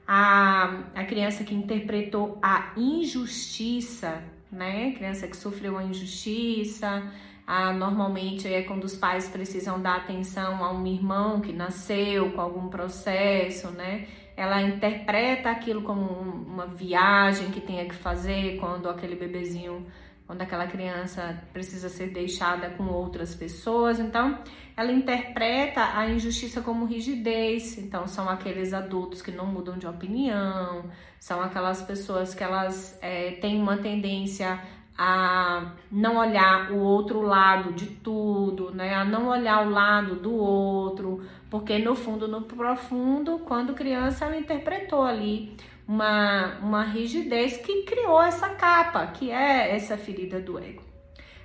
A, 0.07 0.83
a 0.95 1.03
criança 1.03 1.43
que 1.43 1.53
interpretou 1.53 2.39
a 2.41 2.71
injustiça, 2.77 4.23
né? 4.49 4.93
Criança 4.93 5.27
que 5.27 5.35
sofreu 5.35 5.77
a 5.77 5.83
injustiça, 5.83 7.11
a, 7.45 7.73
normalmente 7.73 8.47
é 8.47 8.61
quando 8.61 8.85
os 8.85 8.95
pais 8.95 9.27
precisam 9.27 9.81
dar 9.81 9.97
atenção 9.97 10.63
a 10.63 10.71
um 10.71 10.87
irmão 10.87 11.41
que 11.41 11.51
nasceu 11.51 12.31
com 12.31 12.39
algum 12.39 12.69
processo, 12.69 13.69
né? 13.71 14.07
Ela 14.37 14.61
interpreta 14.61 15.51
aquilo 15.51 15.81
como 15.81 16.01
uma 16.01 16.65
viagem 16.65 17.51
que 17.51 17.59
tenha 17.59 17.83
que 17.83 17.95
fazer 17.95 18.57
quando 18.57 18.87
aquele 18.87 19.17
bebezinho 19.17 19.85
quando 20.27 20.41
aquela 20.41 20.67
criança 20.67 21.41
precisa 21.53 21.87
ser 21.87 22.07
deixada 22.07 22.69
com 22.71 22.83
outras 22.87 23.33
pessoas. 23.33 23.97
Então, 23.97 24.37
ela 24.75 24.91
interpreta 24.91 25.97
a 25.97 26.09
injustiça 26.09 26.61
como 26.61 26.85
rigidez. 26.85 27.77
Então, 27.77 28.05
são 28.05 28.29
aqueles 28.29 28.73
adultos 28.73 29.21
que 29.21 29.31
não 29.31 29.45
mudam 29.45 29.77
de 29.77 29.87
opinião, 29.87 30.83
são 31.17 31.41
aquelas 31.41 31.81
pessoas 31.81 32.35
que 32.35 32.43
elas 32.43 32.99
é, 33.01 33.31
têm 33.41 33.59
uma 33.59 33.77
tendência 33.77 34.61
a 34.97 35.73
não 35.91 36.17
olhar 36.17 36.71
o 36.71 36.79
outro 36.79 37.21
lado 37.21 37.71
de 37.71 37.85
tudo, 37.85 38.71
né? 38.71 38.95
A 38.95 39.05
não 39.05 39.27
olhar 39.27 39.65
o 39.65 39.69
lado 39.69 40.15
do 40.15 40.33
outro, 40.33 41.23
porque 41.49 41.77
no 41.77 41.95
fundo, 41.95 42.27
no 42.27 42.41
profundo, 42.41 43.39
quando 43.39 43.73
criança, 43.73 44.25
ela 44.25 44.35
interpretou 44.35 45.03
ali 45.03 45.55
uma, 45.87 46.57
uma 46.59 46.83
rigidez 46.83 47.57
que 47.57 47.83
criou 47.83 48.21
essa 48.21 48.49
capa, 48.49 49.07
que 49.07 49.31
é 49.31 49.73
essa 49.75 49.97
ferida 49.97 50.39
do 50.39 50.59
ego. 50.59 50.83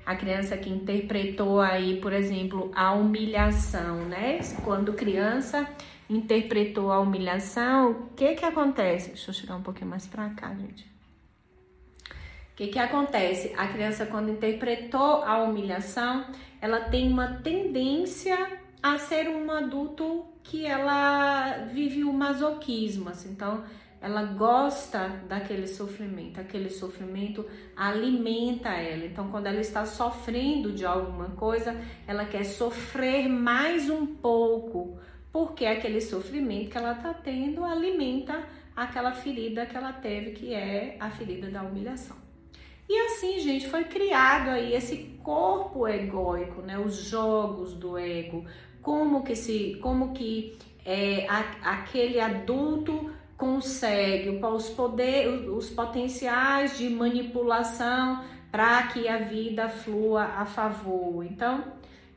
A 0.05 0.17
criança 0.17 0.57
que 0.57 0.69
interpretou 0.69 1.61
aí, 1.61 2.01
por 2.01 2.13
exemplo, 2.13 2.73
a 2.75 2.93
humilhação, 2.93 4.05
né? 4.07 4.41
Quando 4.65 4.95
criança 4.95 5.69
interpretou 6.11 6.91
a 6.91 6.99
humilhação, 6.99 7.93
o 7.93 8.07
que 8.17 8.35
que 8.35 8.45
acontece? 8.45 9.11
Deixa 9.11 9.31
eu 9.31 9.35
chegar 9.35 9.55
um 9.55 9.63
pouquinho 9.63 9.89
mais 9.89 10.07
para 10.09 10.29
cá, 10.31 10.53
gente. 10.55 10.91
O 12.53 12.55
que 12.57 12.67
que 12.67 12.79
acontece? 12.81 13.55
A 13.57 13.69
criança 13.69 14.05
quando 14.05 14.31
interpretou 14.31 15.23
a 15.23 15.39
humilhação, 15.39 16.27
ela 16.61 16.81
tem 16.81 17.11
uma 17.11 17.35
tendência 17.37 18.37
a 18.83 18.99
ser 18.99 19.29
um 19.29 19.51
adulto 19.53 20.27
que 20.43 20.67
ela 20.67 21.65
vive 21.73 22.03
o 22.03 22.13
masoquismo, 22.13 23.09
assim. 23.09 23.31
Então, 23.31 23.63
ela 24.03 24.25
gosta 24.25 25.09
daquele 25.29 25.69
sofrimento, 25.69 26.41
aquele 26.41 26.69
sofrimento 26.69 27.47
alimenta 27.77 28.71
ela. 28.71 29.07
Então, 29.07 29.31
quando 29.31 29.47
ela 29.47 29.61
está 29.61 29.87
sofrendo 29.87 30.73
de 30.73 30.85
alguma 30.85 31.31
coisa, 31.31 31.81
ela 32.05 32.25
quer 32.25 32.43
sofrer 32.43 33.29
mais 33.29 33.89
um 33.89 34.05
pouco, 34.05 34.99
porque 35.33 35.65
aquele 35.65 36.01
sofrimento 36.01 36.71
que 36.71 36.77
ela 36.77 36.95
está 36.95 37.15
tendo 37.15 37.65
alimenta 37.65 38.43
aquela 38.75 39.13
ferida 39.13 39.67
que 39.67 39.77
ela 39.77 39.93
teve, 39.93 40.33
que 40.33 40.53
é 40.53 40.97
a 40.99 41.09
ferida 41.09 41.49
da 41.49 41.63
humilhação. 41.63 42.17
E 42.89 42.99
assim, 43.07 43.39
gente, 43.39 43.69
foi 43.69 43.85
criado 43.85 44.49
aí 44.49 44.75
esse 44.75 45.17
corpo 45.23 45.87
egóico, 45.87 46.61
né? 46.61 46.77
Os 46.77 46.97
jogos 46.97 47.73
do 47.75 47.97
ego, 47.97 48.45
como 48.83 49.23
que 49.23 49.37
se, 49.37 49.79
como 49.81 50.13
que 50.13 50.59
é, 50.85 51.25
a, 51.29 51.39
aquele 51.79 52.19
adulto 52.19 53.11
consegue 53.43 54.39
os 54.41 54.69
poder, 54.69 55.27
os 55.51 55.69
potenciais 55.69 56.79
de 56.79 56.89
manipulação 56.89 58.23
para 58.53 58.85
que 58.85 59.09
a 59.09 59.19
vida 59.19 59.69
flua 59.69 60.23
a 60.23 60.47
favor. 60.47 61.25
Então, 61.25 61.65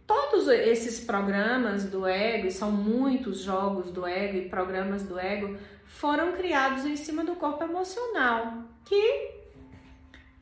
todos 0.05 0.47
esses 0.47 0.99
programas 0.99 1.85
do 1.85 2.05
ego, 2.05 2.45
e 2.45 2.51
são 2.51 2.71
muitos 2.71 3.39
jogos 3.39 3.89
do 3.89 4.05
ego 4.05 4.37
e 4.37 4.49
programas 4.49 5.01
do 5.01 5.17
ego, 5.17 5.57
foram 5.87 6.33
criados 6.33 6.85
em 6.85 6.95
cima 6.95 7.23
do 7.23 7.33
corpo 7.33 7.63
emocional, 7.63 8.59
que 8.85 9.31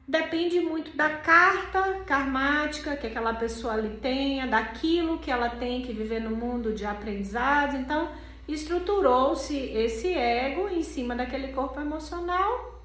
depende 0.05 0.59
muito 0.59 0.97
da 0.97 1.11
carta 1.11 2.01
karmática 2.05 2.97
que 2.97 3.07
aquela 3.07 3.33
pessoa 3.35 3.75
ali 3.75 3.99
tenha, 4.01 4.47
daquilo 4.47 5.17
que 5.19 5.31
ela 5.31 5.49
tem 5.51 5.81
que 5.81 5.93
viver 5.93 6.19
no 6.19 6.35
mundo 6.35 6.73
de 6.73 6.85
aprendizados. 6.85 7.75
Então, 7.75 8.09
estruturou-se 8.47 9.55
esse 9.55 10.13
ego 10.13 10.69
em 10.69 10.83
cima 10.83 11.15
daquele 11.15 11.50
corpo 11.50 11.79
emocional, 11.79 12.81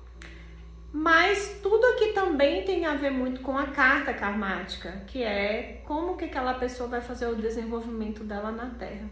mas 0.92 1.58
tudo 1.62 1.84
aqui 1.86 2.12
também 2.12 2.64
tem 2.64 2.86
a 2.86 2.94
ver 2.94 3.10
muito 3.10 3.40
com 3.40 3.56
a 3.56 3.66
carta 3.66 4.14
karmática, 4.14 5.02
que 5.06 5.22
é 5.22 5.82
como 5.84 6.16
que 6.16 6.24
aquela 6.24 6.54
pessoa 6.54 6.88
vai 6.88 7.00
fazer 7.00 7.26
o 7.26 7.36
desenvolvimento 7.36 8.24
dela 8.24 8.50
na 8.50 8.66
Terra. 8.70 9.08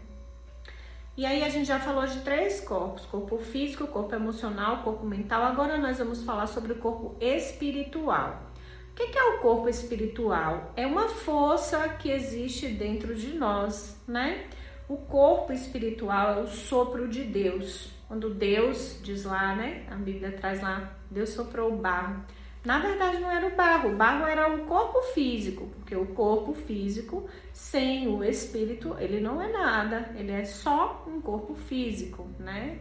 E 1.15 1.25
aí 1.25 1.43
a 1.43 1.49
gente 1.49 1.67
já 1.67 1.79
falou 1.79 2.05
de 2.05 2.19
três 2.19 2.61
corpos: 2.61 3.05
corpo 3.05 3.37
físico, 3.39 3.87
corpo 3.87 4.13
emocional, 4.13 4.83
corpo 4.83 5.05
mental. 5.05 5.43
Agora 5.43 5.77
nós 5.77 5.97
vamos 5.97 6.23
falar 6.23 6.45
sobre 6.45 6.73
o 6.73 6.75
corpo 6.75 7.15
espiritual. 7.19 8.43
O 8.91 8.95
que 8.95 9.17
é 9.17 9.23
o 9.23 9.39
corpo 9.39 9.67
espiritual? 9.67 10.73
É 10.75 10.85
uma 10.85 11.07
força 11.07 11.89
que 11.89 12.09
existe 12.09 12.67
dentro 12.67 13.15
de 13.15 13.35
nós, 13.35 13.99
né? 14.07 14.47
O 14.87 14.95
corpo 14.95 15.51
espiritual 15.51 16.37
é 16.37 16.41
o 16.41 16.47
sopro 16.47 17.09
de 17.09 17.23
Deus. 17.23 17.91
Quando 18.07 18.33
Deus 18.33 18.99
diz 19.03 19.25
lá, 19.25 19.53
né? 19.53 19.85
A 19.91 19.95
Bíblia 19.95 20.31
traz 20.31 20.61
lá, 20.61 20.93
Deus 21.11 21.29
soprou 21.31 21.73
o 21.73 21.77
barro. 21.77 22.23
Na 22.63 22.79
verdade, 22.79 23.19
não 23.19 23.29
era 23.29 23.47
o 23.47 23.55
barro, 23.55 23.91
o 23.91 23.95
barro 23.95 24.25
era 24.25 24.53
o 24.53 24.65
corpo 24.65 25.01
físico, 25.13 25.67
porque 25.75 25.95
o 25.95 26.07
corpo 26.07 26.53
físico 26.53 27.29
sem 27.53 28.07
o 28.07 28.23
espírito, 28.23 28.95
ele 28.99 29.19
não 29.19 29.41
é 29.41 29.51
nada, 29.51 30.13
ele 30.17 30.31
é 30.31 30.43
só 30.43 31.05
um 31.07 31.21
corpo 31.21 31.53
físico, 31.55 32.27
né? 32.39 32.79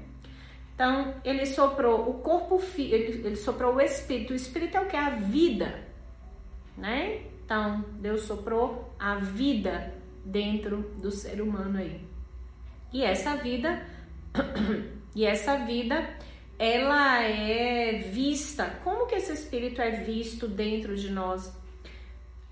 Então, 0.74 1.14
ele 1.24 1.46
soprou 1.46 2.08
o 2.08 2.14
corpo, 2.14 2.60
ele, 2.76 3.26
ele 3.26 3.36
soprou 3.36 3.74
o 3.74 3.80
espírito. 3.80 4.32
O 4.32 4.36
espírito 4.36 4.76
é 4.76 4.80
o 4.80 4.86
que? 4.86 4.96
A 4.96 5.10
vida, 5.10 5.82
né? 6.76 7.22
Então, 7.44 7.84
Deus 8.00 8.22
soprou 8.22 8.94
a 8.98 9.16
vida 9.16 9.94
dentro 10.26 10.82
do 11.00 11.10
ser 11.10 11.40
humano 11.40 11.78
aí. 11.78 12.00
E 12.92 13.02
essa 13.02 13.36
vida, 13.36 13.82
e 15.14 15.24
essa 15.24 15.56
vida, 15.64 16.08
ela 16.58 17.22
é 17.22 18.08
vista. 18.12 18.78
Como 18.82 19.06
que 19.06 19.14
esse 19.14 19.32
espírito 19.32 19.80
é 19.80 19.90
visto 19.90 20.46
dentro 20.48 20.96
de 20.96 21.10
nós? 21.10 21.54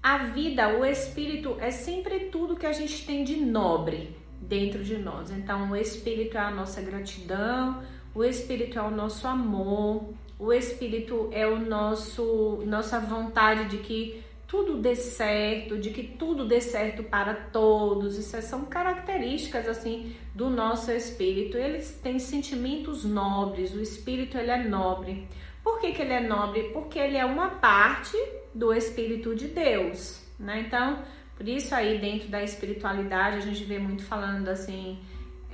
A 0.02 0.18
vida, 0.18 0.78
o 0.78 0.84
espírito 0.84 1.56
é 1.60 1.70
sempre 1.70 2.26
tudo 2.26 2.56
que 2.56 2.66
a 2.66 2.72
gente 2.72 3.06
tem 3.06 3.24
de 3.24 3.36
nobre 3.36 4.16
dentro 4.40 4.84
de 4.84 4.98
nós. 4.98 5.30
Então, 5.30 5.70
o 5.70 5.76
espírito 5.76 6.36
é 6.36 6.40
a 6.40 6.50
nossa 6.50 6.82
gratidão, 6.82 7.82
o 8.14 8.22
Espírito 8.22 8.78
é 8.78 8.82
o 8.82 8.90
nosso 8.90 9.26
amor, 9.26 10.14
o 10.38 10.52
Espírito 10.52 11.28
é 11.32 11.46
o 11.46 11.58
nosso 11.58 12.62
nossa 12.64 13.00
vontade 13.00 13.68
de 13.68 13.78
que 13.78 14.22
tudo 14.46 14.76
dê 14.76 14.94
certo, 14.94 15.78
de 15.78 15.90
que 15.90 16.02
tudo 16.02 16.46
dê 16.46 16.60
certo 16.60 17.02
para 17.02 17.34
todos. 17.34 18.16
Isso 18.16 18.40
são 18.42 18.64
características 18.64 19.68
assim 19.68 20.14
do 20.34 20.48
nosso 20.50 20.90
espírito. 20.90 21.56
Eles 21.56 21.98
têm 22.02 22.18
sentimentos 22.18 23.04
nobres. 23.04 23.74
O 23.74 23.80
espírito 23.80 24.38
ele 24.38 24.50
é 24.50 24.62
nobre. 24.62 25.26
Por 25.62 25.80
que, 25.80 25.92
que 25.92 26.02
ele 26.02 26.12
é 26.12 26.20
nobre? 26.20 26.70
Porque 26.72 26.98
ele 26.98 27.16
é 27.16 27.24
uma 27.24 27.48
parte 27.48 28.16
do 28.54 28.72
espírito 28.72 29.34
de 29.34 29.48
Deus, 29.48 30.22
né? 30.38 30.64
Então, 30.66 31.02
por 31.36 31.48
isso 31.48 31.74
aí 31.74 31.98
dentro 31.98 32.28
da 32.28 32.42
espiritualidade 32.42 33.38
a 33.38 33.40
gente 33.40 33.64
vê 33.64 33.78
muito 33.78 34.04
falando 34.04 34.48
assim, 34.48 34.98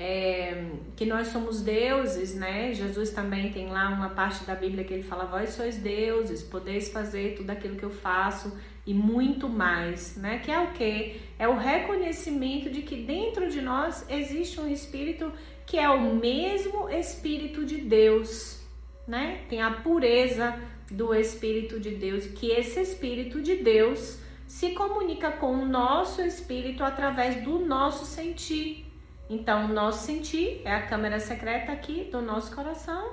é, 0.02 0.64
que 0.96 1.04
nós 1.04 1.26
somos 1.26 1.60
deuses, 1.60 2.34
né? 2.34 2.72
Jesus 2.72 3.10
também 3.10 3.52
tem 3.52 3.68
lá 3.68 3.90
uma 3.90 4.08
parte 4.08 4.44
da 4.44 4.54
Bíblia 4.54 4.82
que 4.82 4.94
ele 4.94 5.02
fala: 5.02 5.26
Vós 5.26 5.50
sois 5.50 5.76
deuses, 5.76 6.42
podeis 6.42 6.90
fazer 6.90 7.34
tudo 7.36 7.50
aquilo 7.50 7.76
que 7.76 7.82
eu 7.82 7.90
faço 7.90 8.58
e 8.86 8.94
muito 8.94 9.46
mais, 9.46 10.16
né? 10.16 10.38
Que 10.38 10.50
é 10.50 10.58
o 10.58 10.72
que? 10.72 11.20
É 11.38 11.46
o 11.46 11.54
reconhecimento 11.54 12.70
de 12.70 12.80
que 12.80 12.96
dentro 12.96 13.50
de 13.50 13.60
nós 13.60 14.06
existe 14.08 14.58
um 14.58 14.70
espírito 14.72 15.30
que 15.66 15.78
é 15.78 15.90
o 15.90 16.14
mesmo 16.14 16.88
espírito 16.88 17.66
de 17.66 17.76
Deus, 17.76 18.58
né? 19.06 19.42
Tem 19.50 19.60
a 19.60 19.70
pureza 19.70 20.58
do 20.90 21.14
espírito 21.14 21.78
de 21.78 21.90
Deus, 21.90 22.24
que 22.24 22.50
esse 22.50 22.80
espírito 22.80 23.42
de 23.42 23.56
Deus 23.56 24.18
se 24.46 24.70
comunica 24.70 25.30
com 25.30 25.52
o 25.52 25.66
nosso 25.66 26.22
espírito 26.22 26.82
através 26.82 27.44
do 27.44 27.58
nosso 27.58 28.06
sentir. 28.06 28.89
Então, 29.30 29.66
o 29.66 29.68
nosso 29.68 30.04
sentir 30.06 30.60
é 30.64 30.74
a 30.74 30.82
câmera 30.82 31.20
secreta 31.20 31.70
aqui 31.70 32.08
do 32.10 32.20
nosso 32.20 32.52
coração. 32.52 33.12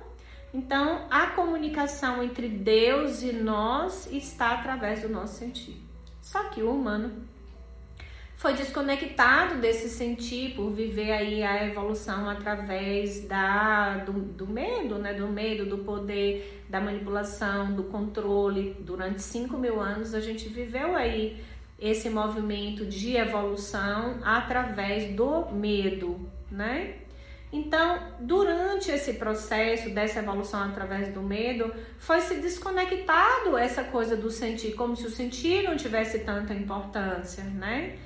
Então, 0.52 1.06
a 1.12 1.28
comunicação 1.28 2.24
entre 2.24 2.50
Deus 2.50 3.22
e 3.22 3.32
nós 3.32 4.12
está 4.12 4.54
através 4.54 5.04
do 5.04 5.10
nosso 5.10 5.36
sentir. 5.36 5.80
Só 6.20 6.46
que 6.46 6.64
o 6.64 6.72
humano 6.72 7.28
foi 8.36 8.54
desconectado 8.54 9.62
desse 9.62 9.90
sentir 9.90 10.56
por 10.56 10.72
viver 10.72 11.12
aí 11.12 11.44
a 11.44 11.66
evolução 11.68 12.28
através 12.28 13.28
da, 13.28 13.98
do, 13.98 14.14
do 14.14 14.48
medo, 14.48 14.98
né? 14.98 15.14
Do 15.14 15.28
medo, 15.28 15.68
do 15.68 15.80
poder, 15.80 16.66
da 16.68 16.82
manipulação, 16.82 17.76
do 17.76 17.84
controle. 17.84 18.76
Durante 18.80 19.22
5 19.22 19.56
mil 19.56 19.80
anos 19.80 20.16
a 20.16 20.20
gente 20.20 20.50
viveu 20.50 20.96
aí 20.96 21.40
esse 21.80 22.10
movimento 22.10 22.86
de 22.86 23.16
evolução 23.16 24.20
através 24.24 25.14
do 25.16 25.52
medo, 25.52 26.30
né? 26.52 26.96
Então, 27.52 28.00
durante 28.20 28.92
esse 28.92 29.14
processo 29.14 29.90
dessa 29.92 30.20
evolução 30.20 30.64
através 30.64 31.14
do 31.14 31.22
medo, 31.22 31.74
foi 31.98 32.20
se 32.20 32.36
desconectado 32.36 33.58
essa 33.58 33.86
coisa 33.86 34.18
do 34.18 34.30
sentir, 34.30 34.74
como 34.74 34.96
se 34.98 35.08
o 35.08 35.10
sentir 35.10 35.64
não 35.64 35.78
tivesse 35.78 36.20
tanta 36.20 36.54
importância, 36.54 37.44
né? 37.44 37.98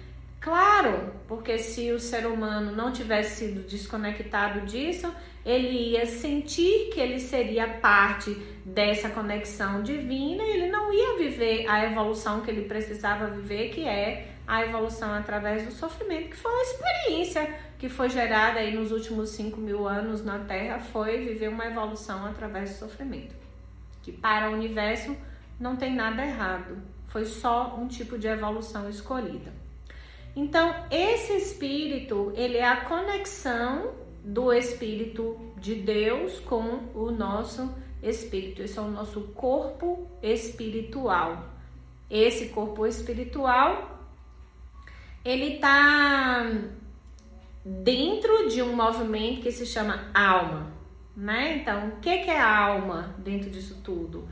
Claro, 0.42 1.14
porque 1.28 1.60
se 1.60 1.92
o 1.92 2.00
ser 2.00 2.26
humano 2.26 2.76
não 2.76 2.92
tivesse 2.92 3.46
sido 3.46 3.62
desconectado 3.68 4.62
disso, 4.62 5.14
ele 5.46 5.92
ia 5.92 6.08
sentir 6.08 6.90
que 6.92 7.00
ele 7.00 7.20
seria 7.20 7.68
parte 7.68 8.34
dessa 8.66 9.10
conexão 9.10 9.84
divina 9.84 10.42
e 10.44 10.50
ele 10.50 10.72
não 10.72 10.92
ia 10.92 11.16
viver 11.20 11.70
a 11.70 11.86
evolução 11.86 12.42
que 12.42 12.50
ele 12.50 12.64
precisava 12.64 13.28
viver, 13.28 13.70
que 13.70 13.88
é 13.88 14.30
a 14.48 14.64
evolução 14.64 15.14
através 15.14 15.64
do 15.64 15.72
sofrimento, 15.72 16.30
que 16.30 16.38
foi 16.38 16.52
uma 16.52 16.64
experiência 16.64 17.56
que 17.78 17.88
foi 17.88 18.10
gerada 18.10 18.60
aí 18.60 18.76
nos 18.76 18.92
últimos 18.92 19.30
5 19.30 19.62
mil 19.62 19.88
anos 19.88 20.26
na 20.26 20.40
Terra, 20.40 20.80
foi 20.80 21.20
viver 21.20 21.50
uma 21.50 21.68
evolução 21.68 22.26
através 22.26 22.72
do 22.72 22.80
sofrimento. 22.80 23.36
Que 24.02 24.12
para 24.12 24.50
o 24.50 24.54
universo 24.54 25.16
não 25.60 25.76
tem 25.76 25.94
nada 25.94 26.26
errado, 26.26 26.82
foi 27.10 27.26
só 27.26 27.78
um 27.80 27.88
tipo 27.88 28.18
de 28.18 28.28
evolução 28.28 28.90
escolhida. 28.90 29.61
Então, 30.36 30.74
esse 30.90 31.34
espírito, 31.34 32.32
ele 32.36 32.58
é 32.58 32.66
a 32.66 32.86
conexão 32.86 33.94
do 34.24 34.54
Espírito 34.54 35.38
de 35.58 35.76
Deus 35.76 36.40
com 36.40 36.80
o 36.96 37.12
nosso 37.12 37.74
espírito. 38.02 38.62
Esse 38.62 38.78
é 38.78 38.82
o 38.82 38.90
nosso 38.90 39.22
corpo 39.34 40.08
espiritual. 40.22 41.46
Esse 42.10 42.50
corpo 42.50 42.86
espiritual, 42.86 44.00
ele 45.24 45.56
está 45.56 46.46
dentro 47.64 48.50
de 48.50 48.62
um 48.62 48.76
movimento 48.76 49.42
que 49.42 49.52
se 49.52 49.66
chama 49.66 50.10
alma, 50.14 50.72
né? 51.16 51.58
Então, 51.58 51.90
o 51.90 51.92
que, 51.98 52.20
que 52.20 52.30
é 52.30 52.40
alma 52.40 53.16
dentro 53.18 53.50
disso 53.50 53.82
tudo? 53.84 54.28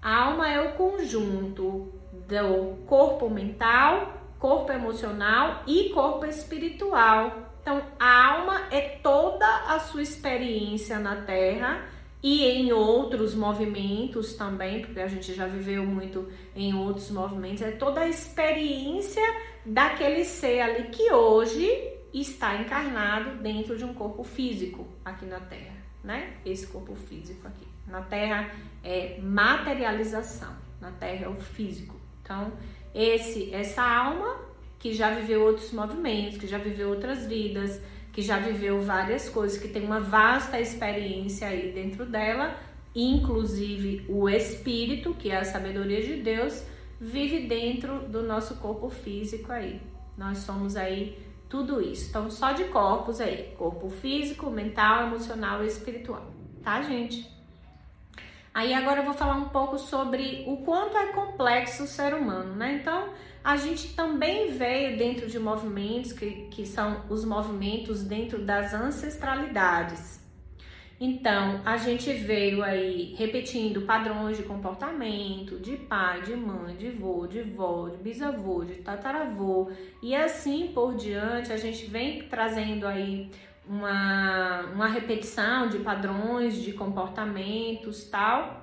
A 0.00 0.24
alma 0.24 0.50
é 0.50 0.60
o 0.60 0.72
conjunto 0.72 1.92
do 2.26 2.76
corpo 2.86 3.30
mental, 3.30 4.21
corpo 4.42 4.70
emocional 4.72 5.62
e 5.66 5.90
corpo 5.90 6.26
espiritual 6.26 7.52
então, 7.62 7.80
a 7.98 8.26
alma 8.26 8.66
é 8.72 8.80
toda 8.80 9.46
a 9.46 9.78
sua 9.78 10.02
experiência 10.02 10.98
na 10.98 11.22
Terra 11.22 11.86
e 12.20 12.44
em 12.44 12.72
outros 12.72 13.34
movimentos 13.36 14.34
também, 14.34 14.82
porque 14.82 15.00
a 15.00 15.06
gente 15.06 15.32
já 15.32 15.46
viveu 15.46 15.86
muito 15.86 16.28
em 16.56 16.74
outros 16.74 17.10
movimentos, 17.10 17.62
é 17.62 17.70
toda 17.70 18.00
a 18.00 18.08
experiência 18.08 19.22
daquele 19.64 20.24
ser 20.24 20.60
ali 20.60 20.88
que 20.88 21.12
hoje 21.12 21.68
está 22.12 22.56
encarnado 22.56 23.40
dentro 23.40 23.78
de 23.78 23.84
um 23.84 23.94
corpo 23.94 24.24
físico 24.24 24.86
aqui 25.04 25.24
na 25.24 25.38
Terra, 25.38 25.76
né? 26.02 26.34
Esse 26.44 26.66
corpo 26.66 26.96
físico 26.96 27.46
aqui. 27.46 27.66
Na 27.86 28.02
Terra 28.02 28.50
é 28.82 29.20
materialização, 29.20 30.54
na 30.80 30.90
Terra 30.90 31.26
é 31.26 31.28
o 31.28 31.36
físico. 31.36 31.94
Então, 32.22 32.52
esse 32.94 33.52
essa 33.54 33.82
alma 33.82 34.36
que 34.78 34.92
já 34.92 35.10
viveu 35.10 35.42
outros 35.42 35.72
movimentos, 35.72 36.38
que 36.38 36.46
já 36.46 36.58
viveu 36.58 36.90
outras 36.90 37.26
vidas, 37.26 37.80
que 38.12 38.20
já 38.20 38.38
viveu 38.38 38.80
várias 38.80 39.28
coisas, 39.28 39.58
que 39.58 39.68
tem 39.68 39.84
uma 39.84 40.00
vasta 40.00 40.60
experiência 40.60 41.48
aí 41.48 41.72
dentro 41.72 42.04
dela, 42.04 42.56
inclusive 42.94 44.04
o 44.08 44.28
espírito, 44.28 45.14
que 45.14 45.30
é 45.30 45.38
a 45.38 45.44
sabedoria 45.44 46.02
de 46.02 46.16
Deus, 46.16 46.64
vive 47.00 47.46
dentro 47.46 48.00
do 48.08 48.22
nosso 48.22 48.56
corpo 48.56 48.90
físico 48.90 49.50
aí. 49.50 49.80
Nós 50.16 50.38
somos 50.38 50.76
aí 50.76 51.18
tudo 51.48 51.80
isso. 51.80 52.10
Então, 52.10 52.30
só 52.30 52.52
de 52.52 52.64
corpos 52.64 53.20
aí: 53.20 53.54
corpo 53.56 53.88
físico, 53.88 54.50
mental, 54.50 55.06
emocional 55.06 55.62
e 55.64 55.66
espiritual, 55.66 56.32
tá, 56.62 56.82
gente? 56.82 57.30
Aí 58.54 58.74
agora 58.74 59.00
eu 59.00 59.04
vou 59.04 59.14
falar 59.14 59.36
um 59.36 59.48
pouco 59.48 59.78
sobre 59.78 60.44
o 60.46 60.58
quanto 60.58 60.96
é 60.96 61.06
complexo 61.12 61.84
o 61.84 61.86
ser 61.86 62.12
humano, 62.12 62.54
né? 62.54 62.74
Então, 62.80 63.08
a 63.42 63.56
gente 63.56 63.94
também 63.94 64.52
veio 64.52 64.98
dentro 64.98 65.26
de 65.26 65.38
movimentos 65.38 66.12
que, 66.12 66.48
que 66.50 66.66
são 66.66 67.02
os 67.08 67.24
movimentos 67.24 68.04
dentro 68.04 68.44
das 68.44 68.74
ancestralidades. 68.74 70.22
Então, 71.04 71.60
a 71.64 71.76
gente 71.78 72.12
veio 72.12 72.62
aí 72.62 73.14
repetindo 73.18 73.82
padrões 73.82 74.36
de 74.36 74.44
comportamento 74.44 75.58
de 75.58 75.76
pai, 75.76 76.22
de 76.22 76.36
mãe, 76.36 76.76
de 76.76 76.90
vô, 76.90 77.26
de 77.26 77.42
vó, 77.42 77.88
de 77.88 77.96
bisavô, 77.96 78.64
de 78.64 78.74
tataravô 78.74 79.68
e 80.00 80.14
assim 80.14 80.70
por 80.72 80.94
diante. 80.94 81.52
A 81.52 81.56
gente 81.56 81.86
vem 81.86 82.22
trazendo 82.28 82.86
aí 82.86 83.28
uma, 83.66 84.62
uma 84.72 84.88
repetição 84.88 85.68
de 85.68 85.78
padrões 85.78 86.56
de 86.56 86.72
comportamentos 86.72 88.04
tal 88.04 88.62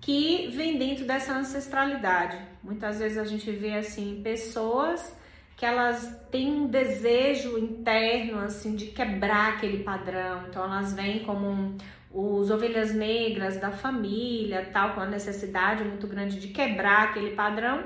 que 0.00 0.48
vem 0.48 0.78
dentro 0.78 1.04
dessa 1.04 1.34
ancestralidade. 1.34 2.38
Muitas 2.62 2.98
vezes 2.98 3.18
a 3.18 3.24
gente 3.24 3.50
vê 3.50 3.74
assim 3.74 4.20
pessoas 4.22 5.16
que 5.56 5.66
elas 5.66 6.18
têm 6.30 6.50
um 6.50 6.66
desejo 6.66 7.58
interno 7.58 8.40
assim 8.40 8.74
de 8.74 8.86
quebrar 8.86 9.54
aquele 9.54 9.84
padrão. 9.84 10.46
Então 10.48 10.64
elas 10.64 10.94
vêm 10.94 11.20
como 11.20 11.46
um, 11.46 11.76
os 12.12 12.50
ovelhas 12.50 12.94
negras 12.94 13.58
da 13.58 13.70
família, 13.70 14.68
tal, 14.72 14.94
com 14.94 15.00
a 15.00 15.06
necessidade 15.06 15.84
muito 15.84 16.06
grande 16.06 16.40
de 16.40 16.48
quebrar 16.48 17.08
aquele 17.08 17.32
padrão, 17.32 17.84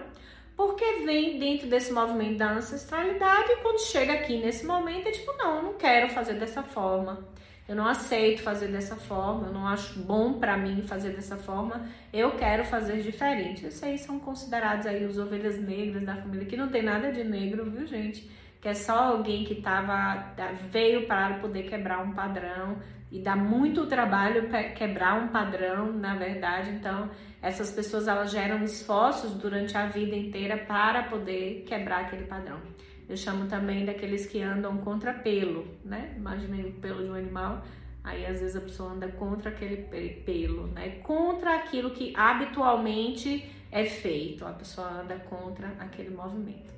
porque 0.56 1.04
vem 1.04 1.38
dentro 1.38 1.68
desse 1.68 1.92
movimento 1.92 2.38
da 2.38 2.52
ancestralidade 2.52 3.52
e 3.52 3.56
quando 3.56 3.80
chega 3.80 4.12
aqui 4.12 4.38
nesse 4.38 4.64
momento 4.64 5.08
é 5.08 5.10
tipo, 5.10 5.32
não, 5.36 5.56
eu 5.56 5.62
não 5.62 5.74
quero 5.74 6.08
fazer 6.10 6.34
dessa 6.34 6.62
forma. 6.62 7.26
Eu 7.66 7.74
não 7.74 7.86
aceito 7.86 8.42
fazer 8.42 8.68
dessa 8.68 8.94
forma, 8.94 9.46
eu 9.46 9.52
não 9.52 9.66
acho 9.66 9.98
bom 10.00 10.34
para 10.34 10.54
mim 10.54 10.82
fazer 10.82 11.14
dessa 11.14 11.38
forma, 11.38 11.88
eu 12.12 12.32
quero 12.32 12.62
fazer 12.62 13.00
diferente. 13.00 13.64
Esses 13.64 13.82
aí 13.82 13.96
são 13.96 14.20
considerados 14.20 14.86
aí 14.86 15.06
os 15.06 15.16
ovelhas 15.16 15.58
negras 15.58 16.04
da 16.04 16.14
família, 16.14 16.46
que 16.46 16.58
não 16.58 16.68
tem 16.68 16.82
nada 16.82 17.10
de 17.10 17.24
negro, 17.24 17.70
viu, 17.70 17.86
gente? 17.86 18.30
Que 18.60 18.68
é 18.68 18.74
só 18.74 19.04
alguém 19.04 19.44
que 19.44 19.62
tava, 19.62 20.34
veio 20.70 21.06
para 21.06 21.38
poder 21.38 21.62
quebrar 21.62 22.00
um 22.02 22.12
padrão 22.12 22.78
e 23.10 23.18
dá 23.18 23.34
muito 23.34 23.86
trabalho 23.86 24.50
quebrar 24.74 25.14
um 25.14 25.28
padrão, 25.28 25.90
na 25.90 26.16
verdade. 26.16 26.68
Então, 26.68 27.08
essas 27.44 27.70
pessoas 27.70 28.08
elas 28.08 28.30
geram 28.30 28.64
esforços 28.64 29.34
durante 29.34 29.76
a 29.76 29.84
vida 29.84 30.16
inteira 30.16 30.56
para 30.56 31.02
poder 31.02 31.62
quebrar 31.68 32.06
aquele 32.06 32.24
padrão. 32.24 32.58
Eu 33.06 33.18
chamo 33.18 33.46
também 33.46 33.84
daqueles 33.84 34.24
que 34.24 34.40
andam 34.40 34.78
contra 34.78 35.12
pelo, 35.12 35.66
né? 35.84 36.14
Imaginei 36.16 36.64
o 36.64 36.72
pelo 36.72 37.04
de 37.04 37.10
um 37.10 37.14
animal, 37.14 37.62
aí 38.02 38.24
às 38.24 38.40
vezes 38.40 38.56
a 38.56 38.62
pessoa 38.62 38.92
anda 38.92 39.08
contra 39.08 39.50
aquele 39.50 39.76
pelo, 40.24 40.68
né? 40.68 41.00
Contra 41.02 41.56
aquilo 41.56 41.90
que 41.90 42.14
habitualmente 42.16 43.46
é 43.70 43.84
feito, 43.84 44.46
a 44.46 44.52
pessoa 44.52 45.02
anda 45.02 45.16
contra 45.16 45.68
aquele 45.78 46.16
movimento. 46.16 46.72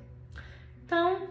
Então, 0.85 1.29